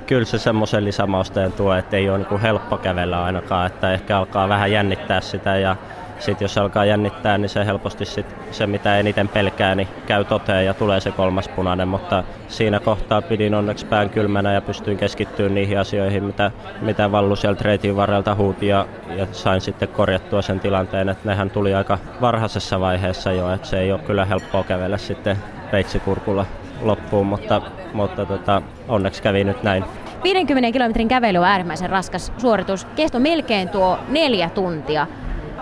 Kyllä 0.08 0.25
se 0.25 0.38
semmoisen 0.38 0.86
lisämausteen 0.86 1.51
tuo, 1.51 1.74
että 1.74 1.98
ei 1.98 2.10
ole 2.10 2.17
niin 2.17 2.41
helppo 2.41 2.77
kävellä 2.77 3.24
ainakaan, 3.24 3.67
että 3.67 3.93
ehkä 3.93 4.17
alkaa 4.17 4.50
vähän 4.50 4.72
jännittää 4.72 5.22
sitä 5.22 5.58
ja 5.58 5.75
sitten 6.20 6.46
jos 6.46 6.58
alkaa 6.58 6.86
jännittää, 6.86 7.38
niin 7.38 7.50
se 7.50 7.66
helposti 7.66 8.06
sit 8.06 8.26
se, 8.52 8.68
mitä 8.68 9.00
eniten 9.00 9.28
pelkää, 9.28 9.76
niin 9.76 9.88
käy 10.06 10.26
toteen 10.26 10.66
ja 10.66 10.74
tulee 10.74 11.00
se 11.00 11.12
kolmas 11.12 11.48
punainen, 11.48 11.88
mutta 11.88 12.24
siinä 12.48 12.80
kohtaa 12.80 13.22
pidin 13.22 13.56
onneksi 13.56 13.86
pään 13.86 14.10
kylmänä 14.10 14.54
ja 14.54 14.62
pystyin 14.62 14.98
keskittymään 14.98 15.56
niihin 15.56 15.80
asioihin, 15.80 16.24
mitä, 16.24 16.52
mitä 16.82 17.12
Vallu 17.12 17.36
sieltä 17.36 17.64
reitin 17.64 17.96
varrelta 17.96 18.36
huuti 18.36 18.68
ja, 18.68 18.86
ja 19.16 19.28
sain 19.32 19.62
sitten 19.62 19.88
korjattua 19.90 20.42
sen 20.42 20.60
tilanteen, 20.60 21.10
että 21.10 21.30
nehän 21.30 21.50
tuli 21.50 21.74
aika 21.74 22.00
varhaisessa 22.22 22.80
vaiheessa 22.80 23.32
jo, 23.32 23.54
että 23.54 23.68
se 23.68 23.80
ei 23.80 23.92
ole 23.92 24.02
kyllä 24.02 24.26
helppoa 24.26 24.64
kävellä 24.64 24.98
sitten 24.98 25.38
reitsikurkulla 25.72 26.46
loppuun, 26.82 27.28
mutta, 27.28 27.62
mutta 27.94 28.26
tota, 28.26 28.62
onneksi 28.88 29.24
kävi 29.24 29.44
nyt 29.44 29.64
näin. 29.64 29.86
50 30.24 30.72
kilometrin 30.72 31.08
kävely 31.08 31.38
on 31.38 31.46
äärimmäisen 31.46 31.90
raskas 31.90 32.32
suoritus. 32.38 32.86
Kesto 32.86 33.20
melkein 33.20 33.70
tuo 33.70 34.00
neljä 34.10 34.50
tuntia 34.50 35.08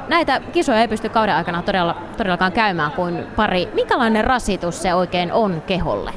näitä 0.07 0.41
kisoja 0.51 0.81
ei 0.81 0.87
pysty 0.87 1.09
kauden 1.09 1.35
aikana 1.35 1.61
todella, 1.61 1.95
todellakaan 2.17 2.51
käymään 2.51 2.91
kuin 2.91 3.23
pari. 3.35 3.69
Minkälainen 3.73 4.23
rasitus 4.23 4.81
se 4.81 4.93
oikein 4.93 5.31
on 5.31 5.61
keholle? 5.67 6.11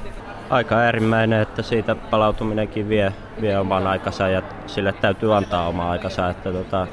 Aika 0.50 0.76
äärimmäinen, 0.76 1.40
että 1.40 1.62
siitä 1.62 1.94
palautuminenkin 1.94 2.88
vie, 2.88 3.12
vie 3.40 3.58
oman 3.58 3.86
aikansa 3.86 4.28
ja 4.28 4.42
sille 4.66 4.92
täytyy 4.92 5.36
antaa 5.36 5.68
oma 5.68 5.90
aikansa, 5.90 6.30
että 6.30 6.52
tota, 6.52 6.86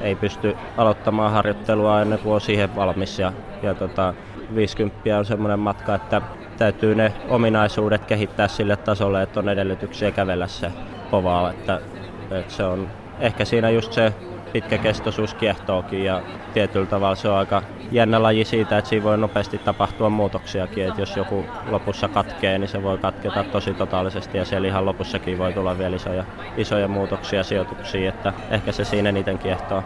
ei 0.00 0.14
pysty 0.14 0.56
aloittamaan 0.76 1.32
harjoittelua 1.32 2.02
ennen 2.02 2.18
kuin 2.18 2.34
on 2.34 2.40
siihen 2.40 2.76
valmis. 2.76 3.18
Ja, 3.18 3.32
ja 3.62 3.74
tota, 3.74 4.14
50 4.54 5.18
on 5.18 5.24
semmoinen 5.24 5.58
matka, 5.58 5.94
että 5.94 6.22
täytyy 6.58 6.94
ne 6.94 7.12
ominaisuudet 7.28 8.04
kehittää 8.04 8.48
sille 8.48 8.76
tasolle, 8.76 9.22
että 9.22 9.40
on 9.40 9.48
edellytyksiä 9.48 10.10
kävellä 10.10 10.46
se 10.46 10.72
povaa. 11.10 11.50
Että, 11.50 11.80
että 12.30 12.52
se 12.52 12.64
on 12.64 12.88
ehkä 13.20 13.44
siinä 13.44 13.70
just 13.70 13.92
se 13.92 14.12
pitkäkestoisuus 14.52 15.34
kiehtookin 15.34 16.04
ja 16.04 16.22
tietyllä 16.54 16.86
tavalla 16.86 17.14
se 17.14 17.28
on 17.28 17.36
aika 17.36 17.62
jännä 17.92 18.22
laji 18.22 18.44
siitä, 18.44 18.78
että 18.78 18.88
siinä 18.88 19.04
voi 19.04 19.18
nopeasti 19.18 19.58
tapahtua 19.58 20.10
muutoksiakin, 20.10 20.88
että 20.88 21.02
jos 21.02 21.16
joku 21.16 21.44
lopussa 21.68 22.08
katkee, 22.08 22.58
niin 22.58 22.68
se 22.68 22.82
voi 22.82 22.98
katketa 22.98 23.44
tosi 23.44 23.74
totaalisesti 23.74 24.38
ja 24.38 24.44
siellä 24.44 24.68
ihan 24.68 24.86
lopussakin 24.86 25.38
voi 25.38 25.52
tulla 25.52 25.78
vielä 25.78 25.96
isoja, 25.96 26.24
isoja 26.56 26.88
muutoksia 26.88 27.42
sijoituksia, 27.42 28.08
että 28.08 28.32
ehkä 28.50 28.72
se 28.72 28.84
siinä 28.84 29.08
eniten 29.08 29.38
kiehtoo. 29.38 29.82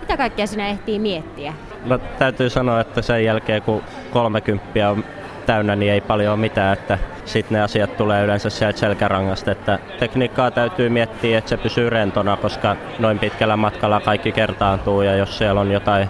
Mitä 0.00 0.16
kaikkea 0.16 0.46
sinä 0.46 0.68
ehtii 0.68 0.98
miettiä? 0.98 1.54
No, 1.84 1.98
täytyy 1.98 2.50
sanoa, 2.50 2.80
että 2.80 3.02
sen 3.02 3.24
jälkeen 3.24 3.62
kun 3.62 3.82
30 4.12 4.90
on 4.90 5.04
täynnä, 5.46 5.76
niin 5.76 5.92
ei 5.92 6.00
paljon 6.00 6.38
mitään, 6.38 6.72
että 6.72 6.98
sitten 7.24 7.56
ne 7.56 7.62
asiat 7.62 7.96
tulee 7.96 8.24
yleensä 8.24 8.50
sieltä 8.50 8.78
selkärangasta, 8.78 9.50
että 9.50 9.78
tekniikkaa 9.98 10.50
täytyy 10.50 10.88
miettiä, 10.88 11.38
että 11.38 11.48
se 11.48 11.56
pysyy 11.56 11.90
rentona, 11.90 12.36
koska 12.36 12.76
noin 12.98 13.18
pitkällä 13.18 13.56
matkalla 13.56 14.00
kaikki 14.00 14.32
kertaantuu 14.32 15.02
ja 15.02 15.16
jos 15.16 15.38
siellä 15.38 15.60
on 15.60 15.70
jotain, 15.70 16.08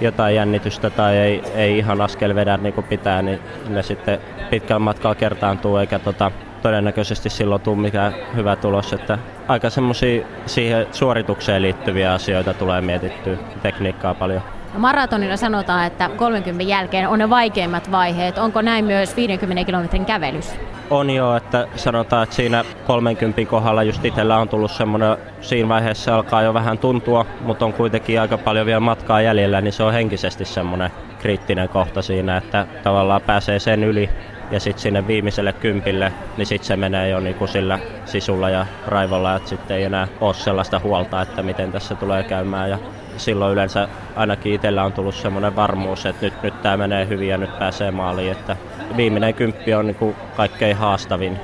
jotain 0.00 0.34
jännitystä 0.34 0.90
tai 0.90 1.16
ei, 1.16 1.42
ei 1.54 1.78
ihan 1.78 2.00
askel 2.00 2.34
vedä 2.34 2.56
niin 2.56 2.74
kuin 2.74 2.86
pitää, 2.86 3.22
niin 3.22 3.40
ne 3.68 3.82
sitten 3.82 4.18
pitkällä 4.50 4.78
matkalla 4.78 5.14
kertaantuu 5.14 5.76
eikä 5.76 5.98
tota, 5.98 6.30
todennäköisesti 6.62 7.30
silloin 7.30 7.62
tule 7.62 7.76
mikään 7.76 8.14
hyvä 8.36 8.56
tulos, 8.56 8.92
että 8.92 9.18
aika 9.48 9.70
semmoisia 9.70 10.26
siihen 10.46 10.86
suoritukseen 10.92 11.62
liittyviä 11.62 12.12
asioita 12.12 12.54
tulee 12.54 12.80
mietittyä, 12.80 13.36
tekniikkaa 13.62 14.14
paljon. 14.14 14.55
Maratonilla 14.78 15.36
sanotaan, 15.36 15.86
että 15.86 16.10
30 16.16 16.62
jälkeen 16.62 17.08
on 17.08 17.18
ne 17.18 17.30
vaikeimmat 17.30 17.90
vaiheet. 17.90 18.38
Onko 18.38 18.62
näin 18.62 18.84
myös 18.84 19.16
50 19.16 19.64
kilometrin 19.64 20.04
kävelys? 20.04 20.54
On 20.90 21.10
jo, 21.10 21.36
että 21.36 21.68
sanotaan, 21.76 22.22
että 22.22 22.34
siinä 22.34 22.64
30 22.86 23.44
kohdalla 23.50 23.82
just 23.82 24.04
itsellä 24.04 24.38
on 24.38 24.48
tullut 24.48 24.70
semmoinen, 24.70 25.16
siinä 25.40 25.68
vaiheessa 25.68 26.14
alkaa 26.14 26.42
jo 26.42 26.54
vähän 26.54 26.78
tuntua, 26.78 27.26
mutta 27.40 27.64
on 27.64 27.72
kuitenkin 27.72 28.20
aika 28.20 28.38
paljon 28.38 28.66
vielä 28.66 28.80
matkaa 28.80 29.20
jäljellä, 29.20 29.60
niin 29.60 29.72
se 29.72 29.82
on 29.82 29.92
henkisesti 29.92 30.44
semmoinen 30.44 30.90
kriittinen 31.18 31.68
kohta 31.68 32.02
siinä, 32.02 32.36
että 32.36 32.66
tavallaan 32.82 33.22
pääsee 33.22 33.58
sen 33.58 33.84
yli 33.84 34.10
ja 34.50 34.60
sitten 34.60 34.82
sinne 34.82 35.06
viimeiselle 35.06 35.52
kympille, 35.52 36.12
niin 36.36 36.46
sitten 36.46 36.66
se 36.66 36.76
menee 36.76 37.08
jo 37.08 37.20
niinku 37.20 37.46
sillä 37.46 37.78
sisulla 38.04 38.50
ja 38.50 38.66
raivolla, 38.86 39.36
että 39.36 39.48
sitten 39.48 39.76
ei 39.76 39.84
enää 39.84 40.08
ole 40.20 40.34
sellaista 40.34 40.78
huolta, 40.78 41.22
että 41.22 41.42
miten 41.42 41.72
tässä 41.72 41.94
tulee 41.94 42.22
käymään. 42.22 42.70
Ja 42.70 42.78
silloin 43.16 43.52
yleensä 43.52 43.88
ainakin 44.16 44.54
itsellä 44.54 44.84
on 44.84 44.92
tullut 44.92 45.14
semmoinen 45.14 45.56
varmuus, 45.56 46.06
että 46.06 46.26
nyt, 46.26 46.34
nyt 46.42 46.54
tämä 46.62 46.76
menee 46.76 47.08
hyvin 47.08 47.28
ja 47.28 47.38
nyt 47.38 47.58
pääsee 47.58 47.90
maaliin. 47.90 48.32
Että 48.32 48.56
viimeinen 48.96 49.34
kymppi 49.34 49.74
on 49.74 49.86
niinku 49.86 50.14
kaikkein 50.36 50.76
haastavin, 50.76 51.38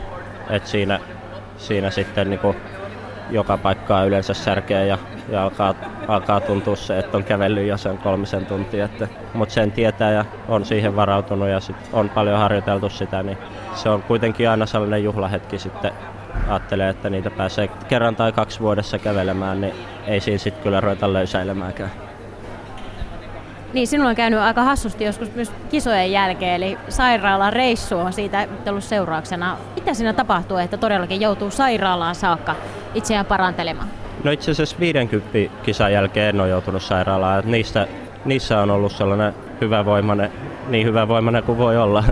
että 0.51 0.69
siinä, 0.69 1.01
siinä 1.57 1.91
sitten 1.91 2.31
niinku 2.31 2.57
joka 3.31 3.59
paikkaa 3.59 4.05
yleensä 4.05 4.35
särkeä 4.35 4.85
ja, 4.85 4.99
ja 5.29 5.43
alkaa, 5.43 5.75
alkaa 6.09 6.41
tuntua 6.41 6.77
se, 6.77 6.99
että 6.99 7.17
on 7.17 7.25
kävellyt 7.25 7.67
jo 7.67 7.77
sen 7.77 7.99
kolmisen 7.99 8.47
tuntia. 8.47 8.89
Mutta 9.33 9.53
sen 9.53 9.73
tietää 9.73 10.13
ja 10.13 10.25
on 10.49 10.65
siihen 10.65 10.97
varautunut 10.97 11.49
ja 11.49 11.61
sit 11.61 11.77
on 11.93 12.11
paljon 12.11 12.39
harjoiteltu 12.39 12.91
sitä, 12.91 13.23
niin 13.23 13.39
se 13.71 13.89
on 13.89 14.03
kuitenkin 14.03 14.51
aina 14.51 14.67
sellainen 14.67 15.05
juhlahetki 15.05 15.59
sitten 15.59 15.93
ajattelee, 16.49 16.89
että 16.89 17.11
niitä 17.11 17.31
pääsee 17.31 17.69
kerran 17.69 18.17
tai 18.17 18.33
kaksi 18.33 18.61
vuodessa 18.61 18.99
kävelemään, 18.99 19.61
niin 19.61 19.75
ei 20.07 20.21
siinä 20.21 20.39
sitten 20.39 20.63
kyllä 20.63 20.81
ruveta 20.81 21.13
löysäilemäänkään. 21.13 21.91
Niin, 23.73 23.87
sinulla 23.87 24.11
on 24.11 24.17
käynyt 24.17 24.41
aika 24.41 24.63
hassusti 24.63 25.05
joskus 25.05 25.35
myös 25.35 25.53
kisojen 25.71 26.13
jälkeen, 26.13 26.55
eli 26.55 26.79
sairaalan 26.89 27.53
reissu 27.53 27.99
on 27.99 28.13
siitä 28.13 28.49
ollut 28.69 28.85
seurauksena. 28.85 29.57
Mitä 29.75 29.95
siinä 29.95 30.13
tapahtuu, 30.13 30.57
että 30.57 30.77
todellakin 30.77 31.21
joutuu 31.21 31.51
sairaalaan 31.51 32.15
saakka 32.15 32.55
itseään 32.95 33.27
parantelemaan? 33.27 33.89
No 34.25 34.31
itse 34.31 34.51
asiassa 34.51 34.77
50 34.81 35.39
kisan 35.63 35.93
jälkeen 35.93 36.29
en 36.29 36.41
ole 36.41 36.49
joutunut 36.49 36.83
sairaalaan. 36.83 37.43
Niistä, 37.47 37.87
niissä 38.25 38.61
on 38.61 38.71
ollut 38.71 38.93
sellainen 38.93 39.35
hyvävoimainen, 39.61 40.33
niin 40.69 40.87
hyvävoimainen 40.87 41.43
kuin 41.43 41.59
voi 41.59 41.77
olla 41.77 42.05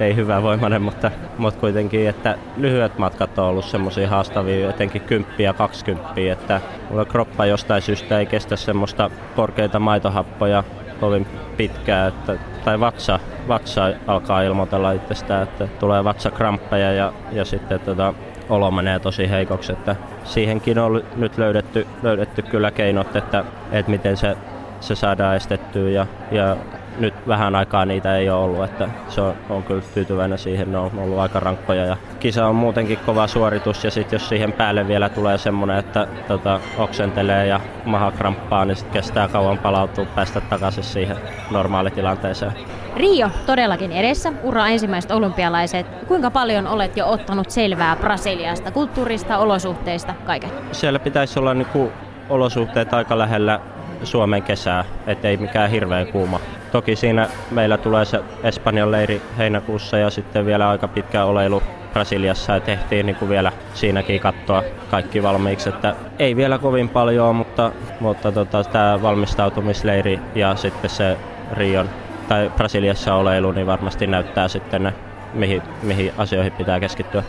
ei 0.00 0.16
hyvävoimainen, 0.16 0.82
mutta, 0.82 1.10
mutta 1.38 1.60
kuitenkin, 1.60 2.08
että 2.08 2.38
lyhyet 2.56 2.98
matkat 2.98 3.38
on 3.38 3.44
ollut 3.44 3.64
semmoisia 3.64 4.08
haastavia, 4.08 4.70
etenkin 4.70 5.02
10 5.02 5.34
ja 5.38 5.52
20, 5.52 6.32
että 6.32 6.60
mulla 6.90 7.04
kroppa 7.04 7.46
jostain 7.46 7.82
syystä 7.82 8.18
ei 8.18 8.26
kestä 8.26 8.56
semmoista 8.56 9.10
korkeita 9.36 9.78
maitohappoja 9.78 10.64
kovin 11.00 11.26
pitkään, 11.56 12.08
että, 12.08 12.36
tai 12.64 12.80
vatsa, 12.80 13.20
vatsa 13.48 13.92
alkaa 14.06 14.42
ilmoitella 14.42 14.92
itsestään, 14.92 15.42
että 15.42 15.68
tulee 15.80 16.04
vatsakramppeja 16.04 16.92
ja, 16.92 17.12
ja 17.32 17.44
sitten 17.44 17.80
tota, 17.80 18.14
olo 18.48 18.70
menee 18.70 18.98
tosi 18.98 19.30
heikoksi, 19.30 19.72
että 19.72 19.96
siihenkin 20.24 20.78
on 20.78 21.02
nyt 21.16 21.38
löydetty, 21.38 21.86
löydetty 22.02 22.42
kyllä 22.42 22.70
keinot, 22.70 23.16
että, 23.16 23.44
että 23.72 23.90
miten 23.90 24.16
se, 24.16 24.36
se 24.80 24.94
saadaan 24.94 25.36
estettyä 25.36 25.90
ja, 25.90 26.06
ja 26.30 26.56
nyt 26.98 27.14
vähän 27.28 27.54
aikaa 27.54 27.84
niitä 27.84 28.16
ei 28.16 28.30
ole 28.30 28.44
ollut, 28.44 28.64
että 28.64 28.88
se 29.08 29.20
on, 29.20 29.34
on 29.50 29.62
kyllä 29.62 29.82
tyytyväinen 29.94 30.38
siihen, 30.38 30.72
ne 30.72 30.78
on 30.78 30.90
ollut 30.98 31.18
aika 31.18 31.40
rankkoja 31.40 31.84
ja 31.84 31.96
kisa 32.20 32.46
on 32.46 32.54
muutenkin 32.54 32.98
kova 33.06 33.26
suoritus 33.26 33.84
ja 33.84 33.90
sitten 33.90 34.16
jos 34.16 34.28
siihen 34.28 34.52
päälle 34.52 34.88
vielä 34.88 35.08
tulee 35.08 35.38
semmoinen, 35.38 35.78
että 35.78 36.06
tota, 36.28 36.60
oksentelee 36.78 37.46
ja 37.46 37.60
maha 37.84 38.10
kramppaa, 38.10 38.64
niin 38.64 38.76
sitten 38.76 38.92
kestää 38.92 39.28
kauan 39.28 39.58
palautua 39.58 40.04
päästä 40.04 40.40
takaisin 40.40 40.84
siihen 40.84 41.16
normaalitilanteeseen. 41.50 42.52
Rio 42.96 43.30
todellakin 43.46 43.92
edessä, 43.92 44.32
ura 44.42 44.68
ensimmäiset 44.68 45.10
olympialaiset. 45.10 45.86
Kuinka 46.08 46.30
paljon 46.30 46.66
olet 46.66 46.96
jo 46.96 47.08
ottanut 47.08 47.50
selvää 47.50 47.96
Brasiliasta, 47.96 48.70
kulttuurista, 48.70 49.38
olosuhteista, 49.38 50.14
kaiken? 50.26 50.50
Siellä 50.72 50.98
pitäisi 50.98 51.38
olla 51.38 51.54
niinku 51.54 51.92
olosuhteet 52.28 52.94
aika 52.94 53.18
lähellä 53.18 53.60
Suomen 54.02 54.42
kesää, 54.42 54.84
ettei 55.06 55.36
mikään 55.36 55.70
hirveän 55.70 56.06
kuuma. 56.06 56.40
Toki 56.72 56.96
siinä 56.96 57.28
meillä 57.50 57.78
tulee 57.78 58.04
se 58.04 58.20
Espanjan 58.42 58.90
leiri 58.90 59.22
heinäkuussa 59.38 59.98
ja 59.98 60.10
sitten 60.10 60.46
vielä 60.46 60.68
aika 60.70 60.88
pitkä 60.88 61.24
oleilu 61.24 61.62
Brasiliassa 61.92 62.52
ja 62.52 62.60
tehtiin 62.60 63.06
niin 63.06 63.16
kuin 63.16 63.28
vielä 63.28 63.52
siinäkin 63.74 64.20
katsoa 64.20 64.62
kaikki 64.90 65.22
valmiiksi. 65.22 65.68
Että 65.68 65.94
ei 66.18 66.36
vielä 66.36 66.58
kovin 66.58 66.88
paljon, 66.88 67.36
mutta, 67.36 67.72
mutta 68.00 68.32
tota, 68.32 68.64
tämä 68.64 69.02
valmistautumisleiri 69.02 70.20
ja 70.34 70.56
sitten 70.56 70.90
se 70.90 71.16
Rion 71.52 71.90
tai 72.28 72.50
Brasiliassa 72.56 73.14
oleilu 73.14 73.52
niin 73.52 73.66
varmasti 73.66 74.06
näyttää 74.06 74.48
sitten 74.48 74.82
ne, 74.82 74.92
mihin, 75.34 75.62
mihin 75.82 76.12
asioihin 76.18 76.52
pitää 76.52 76.80
keskittyä. 76.80 77.22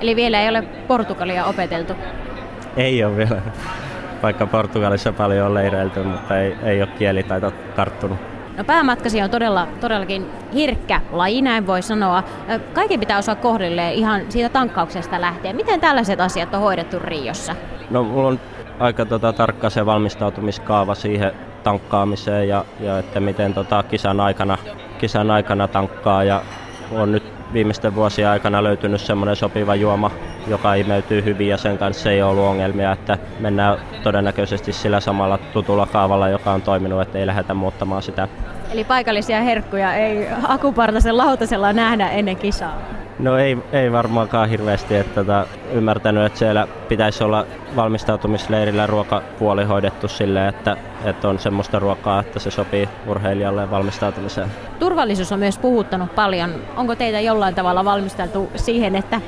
Eli 0.00 0.16
vielä 0.16 0.40
ei 0.40 0.48
ole 0.48 0.62
Portugalia 0.62 1.44
opeteltu? 1.44 1.92
Ei 2.76 3.04
ole 3.04 3.16
vielä 3.16 3.42
vaikka 4.22 4.46
Portugalissa 4.46 5.12
paljon 5.12 5.46
on 5.46 5.54
leireilty, 5.54 6.02
mutta 6.02 6.38
ei, 6.38 6.56
ei 6.62 6.82
ole 6.82 6.90
kielitaito 6.98 7.52
karttunut. 7.76 8.18
No 8.56 8.64
päämatkasi 8.64 9.22
on 9.22 9.30
todella, 9.30 9.68
todellakin 9.80 10.26
hirkkä 10.54 11.00
laji, 11.12 11.42
näin 11.42 11.66
voi 11.66 11.82
sanoa. 11.82 12.22
Kaiken 12.72 13.00
pitää 13.00 13.18
osaa 13.18 13.34
kohdilleen 13.34 13.94
ihan 13.94 14.20
siitä 14.28 14.48
tankkauksesta 14.48 15.20
lähtien. 15.20 15.56
Miten 15.56 15.80
tällaiset 15.80 16.20
asiat 16.20 16.54
on 16.54 16.60
hoidettu 16.60 16.98
Riossa? 16.98 17.56
No 17.90 18.02
mulla 18.02 18.28
on 18.28 18.40
aika 18.78 19.04
tota, 19.04 19.32
tarkka 19.32 19.70
se 19.70 19.86
valmistautumiskaava 19.86 20.94
siihen 20.94 21.32
tankkaamiseen 21.62 22.48
ja, 22.48 22.64
ja 22.80 22.98
että 22.98 23.20
miten 23.20 23.54
tota, 23.54 23.82
kisan, 23.82 24.20
aikana, 24.20 24.58
kisan 24.98 25.30
aikana 25.30 25.68
tankkaa 25.68 26.24
ja 26.24 26.42
on 26.90 27.12
nyt 27.12 27.24
viimeisten 27.52 27.94
vuosien 27.94 28.28
aikana 28.28 28.62
löytynyt 28.62 29.00
semmoinen 29.00 29.36
sopiva 29.36 29.74
juoma, 29.74 30.10
joka 30.46 30.74
imeytyy 30.74 31.24
hyvin 31.24 31.48
ja 31.48 31.56
sen 31.56 31.78
kanssa 31.78 32.10
ei 32.10 32.22
ollut 32.22 32.44
ongelmia, 32.44 32.92
että 32.92 33.18
mennään 33.40 33.78
todennäköisesti 34.02 34.72
sillä 34.72 35.00
samalla 35.00 35.38
tutulla 35.38 35.86
kaavalla, 35.86 36.28
joka 36.28 36.52
on 36.52 36.62
toiminut, 36.62 37.02
että 37.02 37.18
ei 37.18 37.26
lähdetä 37.26 37.54
muuttamaan 37.54 38.02
sitä. 38.02 38.28
Eli 38.72 38.84
paikallisia 38.84 39.42
herkkuja 39.42 39.94
ei 39.94 40.28
akupartaisen 40.48 41.16
lautasella 41.16 41.72
nähdä 41.72 42.08
ennen 42.08 42.36
kisaa? 42.36 42.78
No 43.18 43.38
ei, 43.38 43.58
ei 43.72 43.92
varmaankaan 43.92 44.48
hirveästi, 44.48 44.96
että 44.96 45.14
tota, 45.14 45.46
ymmärtänyt, 45.72 46.24
että 46.26 46.38
siellä 46.38 46.68
pitäisi 46.88 47.24
olla 47.24 47.46
valmistautumisleirillä 47.76 48.86
ruokapuoli 48.86 49.64
hoidettu 49.64 50.08
silleen, 50.08 50.48
että, 50.48 50.76
että 51.04 51.28
on 51.28 51.38
semmoista 51.38 51.78
ruokaa, 51.78 52.20
että 52.20 52.38
se 52.38 52.50
sopii 52.50 52.88
urheilijalle 53.06 53.70
valmistautumiseen. 53.70 54.48
Turvallisuus 54.78 55.32
on 55.32 55.38
myös 55.38 55.58
puhuttanut 55.58 56.14
paljon. 56.14 56.54
Onko 56.76 56.96
teitä 56.96 57.20
jollain 57.20 57.54
tavalla 57.54 57.84
valmisteltu 57.84 58.50
siihen, 58.56 58.96
että 58.96 59.20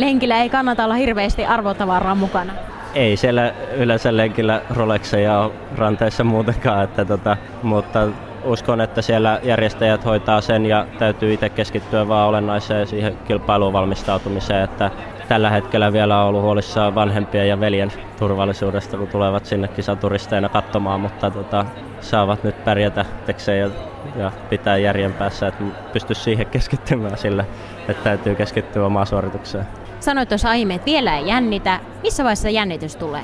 lenkillä 0.00 0.36
ei 0.42 0.48
kannata 0.48 0.84
olla 0.84 0.94
hirveästi 0.94 1.46
arvotavaraa 1.46 2.14
mukana? 2.14 2.52
Ei 2.94 3.16
siellä 3.16 3.52
yleensä 3.76 4.16
lenkillä 4.16 4.62
Rolexeja 4.70 5.38
ole 5.40 5.52
ranteissa 5.76 6.24
muutenkaan, 6.24 6.84
että 6.84 7.04
tota, 7.04 7.36
mutta 7.62 8.08
uskon, 8.44 8.80
että 8.80 9.02
siellä 9.02 9.40
järjestäjät 9.42 10.04
hoitaa 10.04 10.40
sen 10.40 10.66
ja 10.66 10.86
täytyy 10.98 11.34
itse 11.34 11.48
keskittyä 11.48 12.08
vaan 12.08 12.28
olennaiseen 12.28 12.86
siihen 12.86 13.18
kilpailuun 13.26 13.72
valmistautumiseen, 13.72 14.64
että 14.64 14.90
tällä 15.28 15.50
hetkellä 15.50 15.92
vielä 15.92 16.22
on 16.22 16.28
ollut 16.28 16.42
huolissaan 16.42 16.94
vanhempien 16.94 17.48
ja 17.48 17.60
veljen 17.60 17.92
turvallisuudesta, 18.18 18.96
kun 18.96 19.08
tulevat 19.08 19.46
sinne 19.46 19.68
kisaturisteina 19.68 20.48
katsomaan, 20.48 21.00
mutta 21.00 21.30
tota, 21.30 21.64
saavat 22.00 22.44
nyt 22.44 22.64
pärjätä 22.64 23.04
tekseen 23.26 23.58
ja, 23.60 23.70
ja 24.16 24.32
pitää 24.50 24.76
järjen 24.76 25.12
päässä, 25.12 25.46
että 25.46 25.64
pysty 25.92 26.14
siihen 26.14 26.46
keskittymään 26.46 27.18
sillä, 27.18 27.44
että 27.88 28.04
täytyy 28.04 28.34
keskittyä 28.34 28.86
omaan 28.86 29.06
suoritukseen. 29.06 29.66
Sanoit 30.00 30.28
tuossa 30.28 30.48
aiemmin, 30.48 30.76
että 30.76 30.86
vielä 30.86 31.16
ei 31.16 31.26
jännitä. 31.26 31.80
Missä 32.02 32.24
vaiheessa 32.24 32.50
jännitys 32.50 32.96
tulee? 32.96 33.22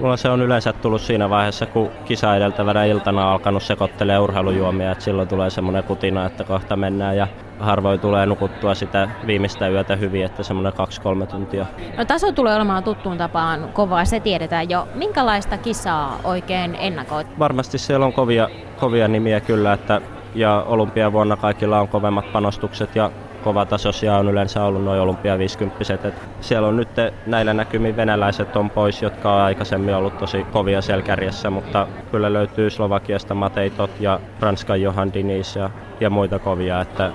Mulla 0.00 0.16
se 0.16 0.28
on 0.28 0.42
yleensä 0.42 0.72
tullut 0.72 1.00
siinä 1.00 1.30
vaiheessa, 1.30 1.66
kun 1.66 1.90
kisa 2.04 2.36
edeltävänä 2.36 2.84
iltana 2.84 3.26
on 3.26 3.32
alkanut 3.32 3.62
sekoittelee 3.62 4.18
urheilujuomia, 4.18 4.92
että 4.92 5.04
silloin 5.04 5.28
tulee 5.28 5.50
semmoinen 5.50 5.84
kutina, 5.84 6.26
että 6.26 6.44
kohta 6.44 6.76
mennään 6.76 7.16
ja 7.16 7.28
harvoin 7.60 8.00
tulee 8.00 8.26
nukuttua 8.26 8.74
sitä 8.74 9.08
viimeistä 9.26 9.68
yötä 9.68 9.96
hyvin, 9.96 10.24
että 10.24 10.42
semmoinen 10.42 10.72
kaksi-kolme 10.72 11.26
tuntia. 11.26 11.66
No 11.98 12.04
taso 12.04 12.32
tulee 12.32 12.54
olemaan 12.54 12.84
tuttuun 12.84 13.18
tapaan 13.18 13.68
kovaa, 13.72 14.04
se 14.04 14.20
tiedetään 14.20 14.70
jo. 14.70 14.88
Minkälaista 14.94 15.58
kisaa 15.58 16.20
oikein 16.24 16.74
ennakoit? 16.74 17.38
Varmasti 17.38 17.78
siellä 17.78 18.06
on 18.06 18.12
kovia, 18.12 18.48
kovia 18.80 19.08
nimiä 19.08 19.40
kyllä, 19.40 19.72
että 19.72 20.00
ja 20.34 20.64
olympiavuonna 20.66 21.36
kaikilla 21.36 21.80
on 21.80 21.88
kovemmat 21.88 22.32
panostukset 22.32 22.96
ja 22.96 23.10
kovatasoisia 23.46 24.16
on 24.16 24.28
yleensä 24.28 24.64
ollut 24.64 24.84
noin 24.84 25.00
olympia 25.00 25.38
50 25.38 26.12
Siellä 26.40 26.68
on 26.68 26.76
nyt 26.76 26.88
näillä 27.26 27.54
näkymin 27.54 27.96
venäläiset 27.96 28.56
on 28.56 28.70
pois, 28.70 29.02
jotka 29.02 29.34
on 29.34 29.40
aikaisemmin 29.40 29.94
ollut 29.94 30.18
tosi 30.18 30.44
kovia 30.52 30.80
siellä 30.80 31.02
kärjessä, 31.02 31.50
mutta 31.50 31.86
kyllä 32.10 32.32
löytyy 32.32 32.70
Slovakiasta 32.70 33.34
Mateitot 33.34 33.90
ja 34.00 34.20
Ranskan 34.40 34.82
Johan 34.82 35.14
Dinis 35.14 35.56
ja, 35.56 35.70
ja 36.00 36.10
muita 36.10 36.38
kovia, 36.38 36.80
että, 36.80 37.12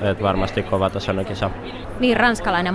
että 0.00 0.24
varmasti 0.24 0.62
kovatasoinen 0.62 1.26
kisa. 1.26 1.50
Niin, 2.00 2.16
ranskalainen 2.16 2.74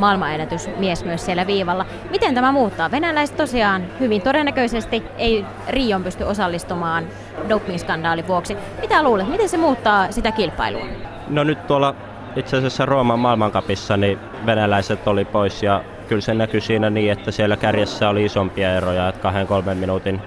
mies 0.77 1.05
myös 1.05 1.25
siellä 1.25 1.47
viivalla. 1.47 1.85
Miten 2.11 2.35
tämä 2.35 2.51
muuttaa? 2.51 2.91
Venäläiset 2.91 3.37
tosiaan 3.37 3.83
hyvin 3.99 4.21
todennäköisesti 4.21 5.03
ei 5.17 5.45
Rion 5.69 6.03
pysty 6.03 6.23
osallistumaan 6.23 7.03
doping-skandaalin 7.49 8.27
vuoksi. 8.27 8.57
Mitä 8.81 9.03
luulet, 9.03 9.27
miten 9.27 9.49
se 9.49 9.57
muuttaa 9.57 10.11
sitä 10.11 10.31
kilpailua? 10.31 10.85
No 11.29 11.43
nyt 11.43 11.67
tuolla 11.67 11.95
itse 12.37 12.57
asiassa 12.57 12.85
Rooman 12.85 13.19
maailmankapissa 13.19 13.97
niin 13.97 14.19
venäläiset 14.45 15.07
oli 15.07 15.25
pois 15.25 15.63
ja 15.63 15.83
kyllä 16.07 16.21
se 16.21 16.33
näkyi 16.33 16.61
siinä 16.61 16.89
niin, 16.89 17.11
että 17.11 17.31
siellä 17.31 17.57
kärjessä 17.57 18.09
oli 18.09 18.25
isompia 18.25 18.75
eroja, 18.75 19.07
että 19.09 19.21
kahden 19.21 19.47
kolmen 19.47 19.77
minuutin 19.77 20.21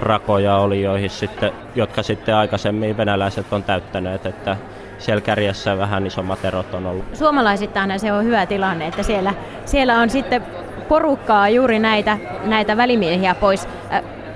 rakoja 0.00 0.56
oli, 0.56 0.82
joihin 0.82 1.10
sitten, 1.10 1.52
jotka 1.74 2.02
sitten 2.02 2.34
aikaisemmin 2.34 2.96
venäläiset 2.96 3.52
on 3.52 3.62
täyttäneet, 3.62 4.26
että 4.26 4.56
siellä 4.98 5.20
kärjessä 5.20 5.78
vähän 5.78 6.06
isommat 6.06 6.44
erot 6.44 6.74
on 6.74 6.86
ollut. 6.86 7.04
Suomalaisittain 7.12 8.00
se 8.00 8.12
on 8.12 8.24
hyvä 8.24 8.46
tilanne, 8.46 8.86
että 8.86 9.02
siellä, 9.02 9.34
siellä 9.64 9.98
on 9.98 10.10
sitten 10.10 10.42
porukkaa 10.88 11.48
juuri 11.48 11.78
näitä, 11.78 12.18
näitä 12.44 12.76
välimiehiä 12.76 13.34
pois. 13.34 13.68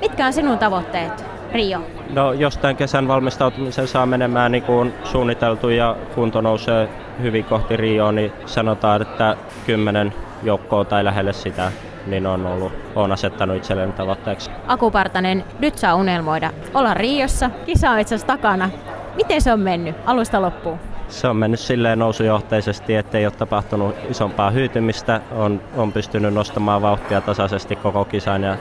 Mitkä 0.00 0.26
on 0.26 0.32
sinun 0.32 0.58
tavoitteet, 0.58 1.33
Rio? 1.54 1.80
No, 2.10 2.32
jos 2.32 2.58
tämän 2.58 2.76
kesän 2.76 3.08
valmistautumisen 3.08 3.88
saa 3.88 4.06
menemään 4.06 4.52
niin 4.52 4.62
kuin 4.62 4.94
suunniteltu 5.04 5.68
ja 5.68 5.96
kunto 6.14 6.40
nousee 6.40 6.88
hyvin 7.22 7.44
kohti 7.44 7.76
Rioa, 7.76 8.12
niin 8.12 8.32
sanotaan, 8.46 9.02
että 9.02 9.36
kymmenen 9.66 10.14
joukkoa 10.42 10.84
tai 10.84 11.04
lähelle 11.04 11.32
sitä 11.32 11.72
niin 12.06 12.26
on, 12.26 12.46
ollut, 12.46 12.72
on 12.94 13.12
asettanut 13.12 13.56
itselleni 13.56 13.92
tavoitteeksi. 13.92 14.50
Aku 14.66 14.90
Partanen, 14.90 15.44
nyt 15.58 15.78
saa 15.78 15.94
unelmoida. 15.94 16.50
Olla 16.74 16.94
Riossa, 16.94 17.50
kisa 17.66 17.90
on 17.90 17.98
itse 17.98 18.26
takana. 18.26 18.70
Miten 19.16 19.40
se 19.42 19.52
on 19.52 19.60
mennyt 19.60 19.96
alusta 20.06 20.42
loppuun? 20.42 20.78
Se 21.08 21.28
on 21.28 21.36
mennyt 21.36 21.60
silleen 21.60 21.98
nousujohteisesti, 21.98 22.94
ettei 22.94 23.26
ole 23.26 23.32
tapahtunut 23.38 23.94
isompaa 24.10 24.50
hyytymistä. 24.50 25.20
On, 25.32 25.60
on 25.76 25.92
pystynyt 25.92 26.34
nostamaan 26.34 26.82
vauhtia 26.82 27.20
tasaisesti 27.20 27.76
koko 27.76 28.04
kisan 28.04 28.42
ja, 28.42 28.56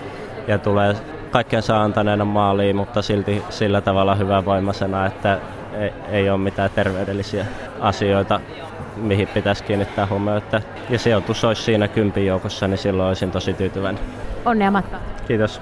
ja 0.47 0.57
tulee 0.57 0.95
kaikkensa 1.33 1.83
antaneena 1.83 2.25
maaliin, 2.25 2.75
mutta 2.75 3.01
silti 3.01 3.43
sillä 3.49 3.81
tavalla 3.81 4.15
hyvävoimaisena, 4.15 5.05
että 5.05 5.39
ei, 5.73 5.93
ei 6.11 6.29
ole 6.29 6.37
mitään 6.37 6.69
terveydellisiä 6.75 7.45
asioita, 7.79 8.39
mihin 8.95 9.27
pitäisi 9.27 9.63
kiinnittää 9.63 10.07
huomiota. 10.07 10.61
Ja 10.89 10.99
sijoitus 10.99 11.43
olisi 11.43 11.61
siinä 11.61 11.87
kympin 11.87 12.25
joukossa, 12.25 12.67
niin 12.67 12.77
silloin 12.77 13.07
olisin 13.07 13.31
tosi 13.31 13.53
tyytyväinen. 13.53 14.03
Onnea 14.45 14.71
matka. 14.71 14.99
Kiitos. 15.27 15.61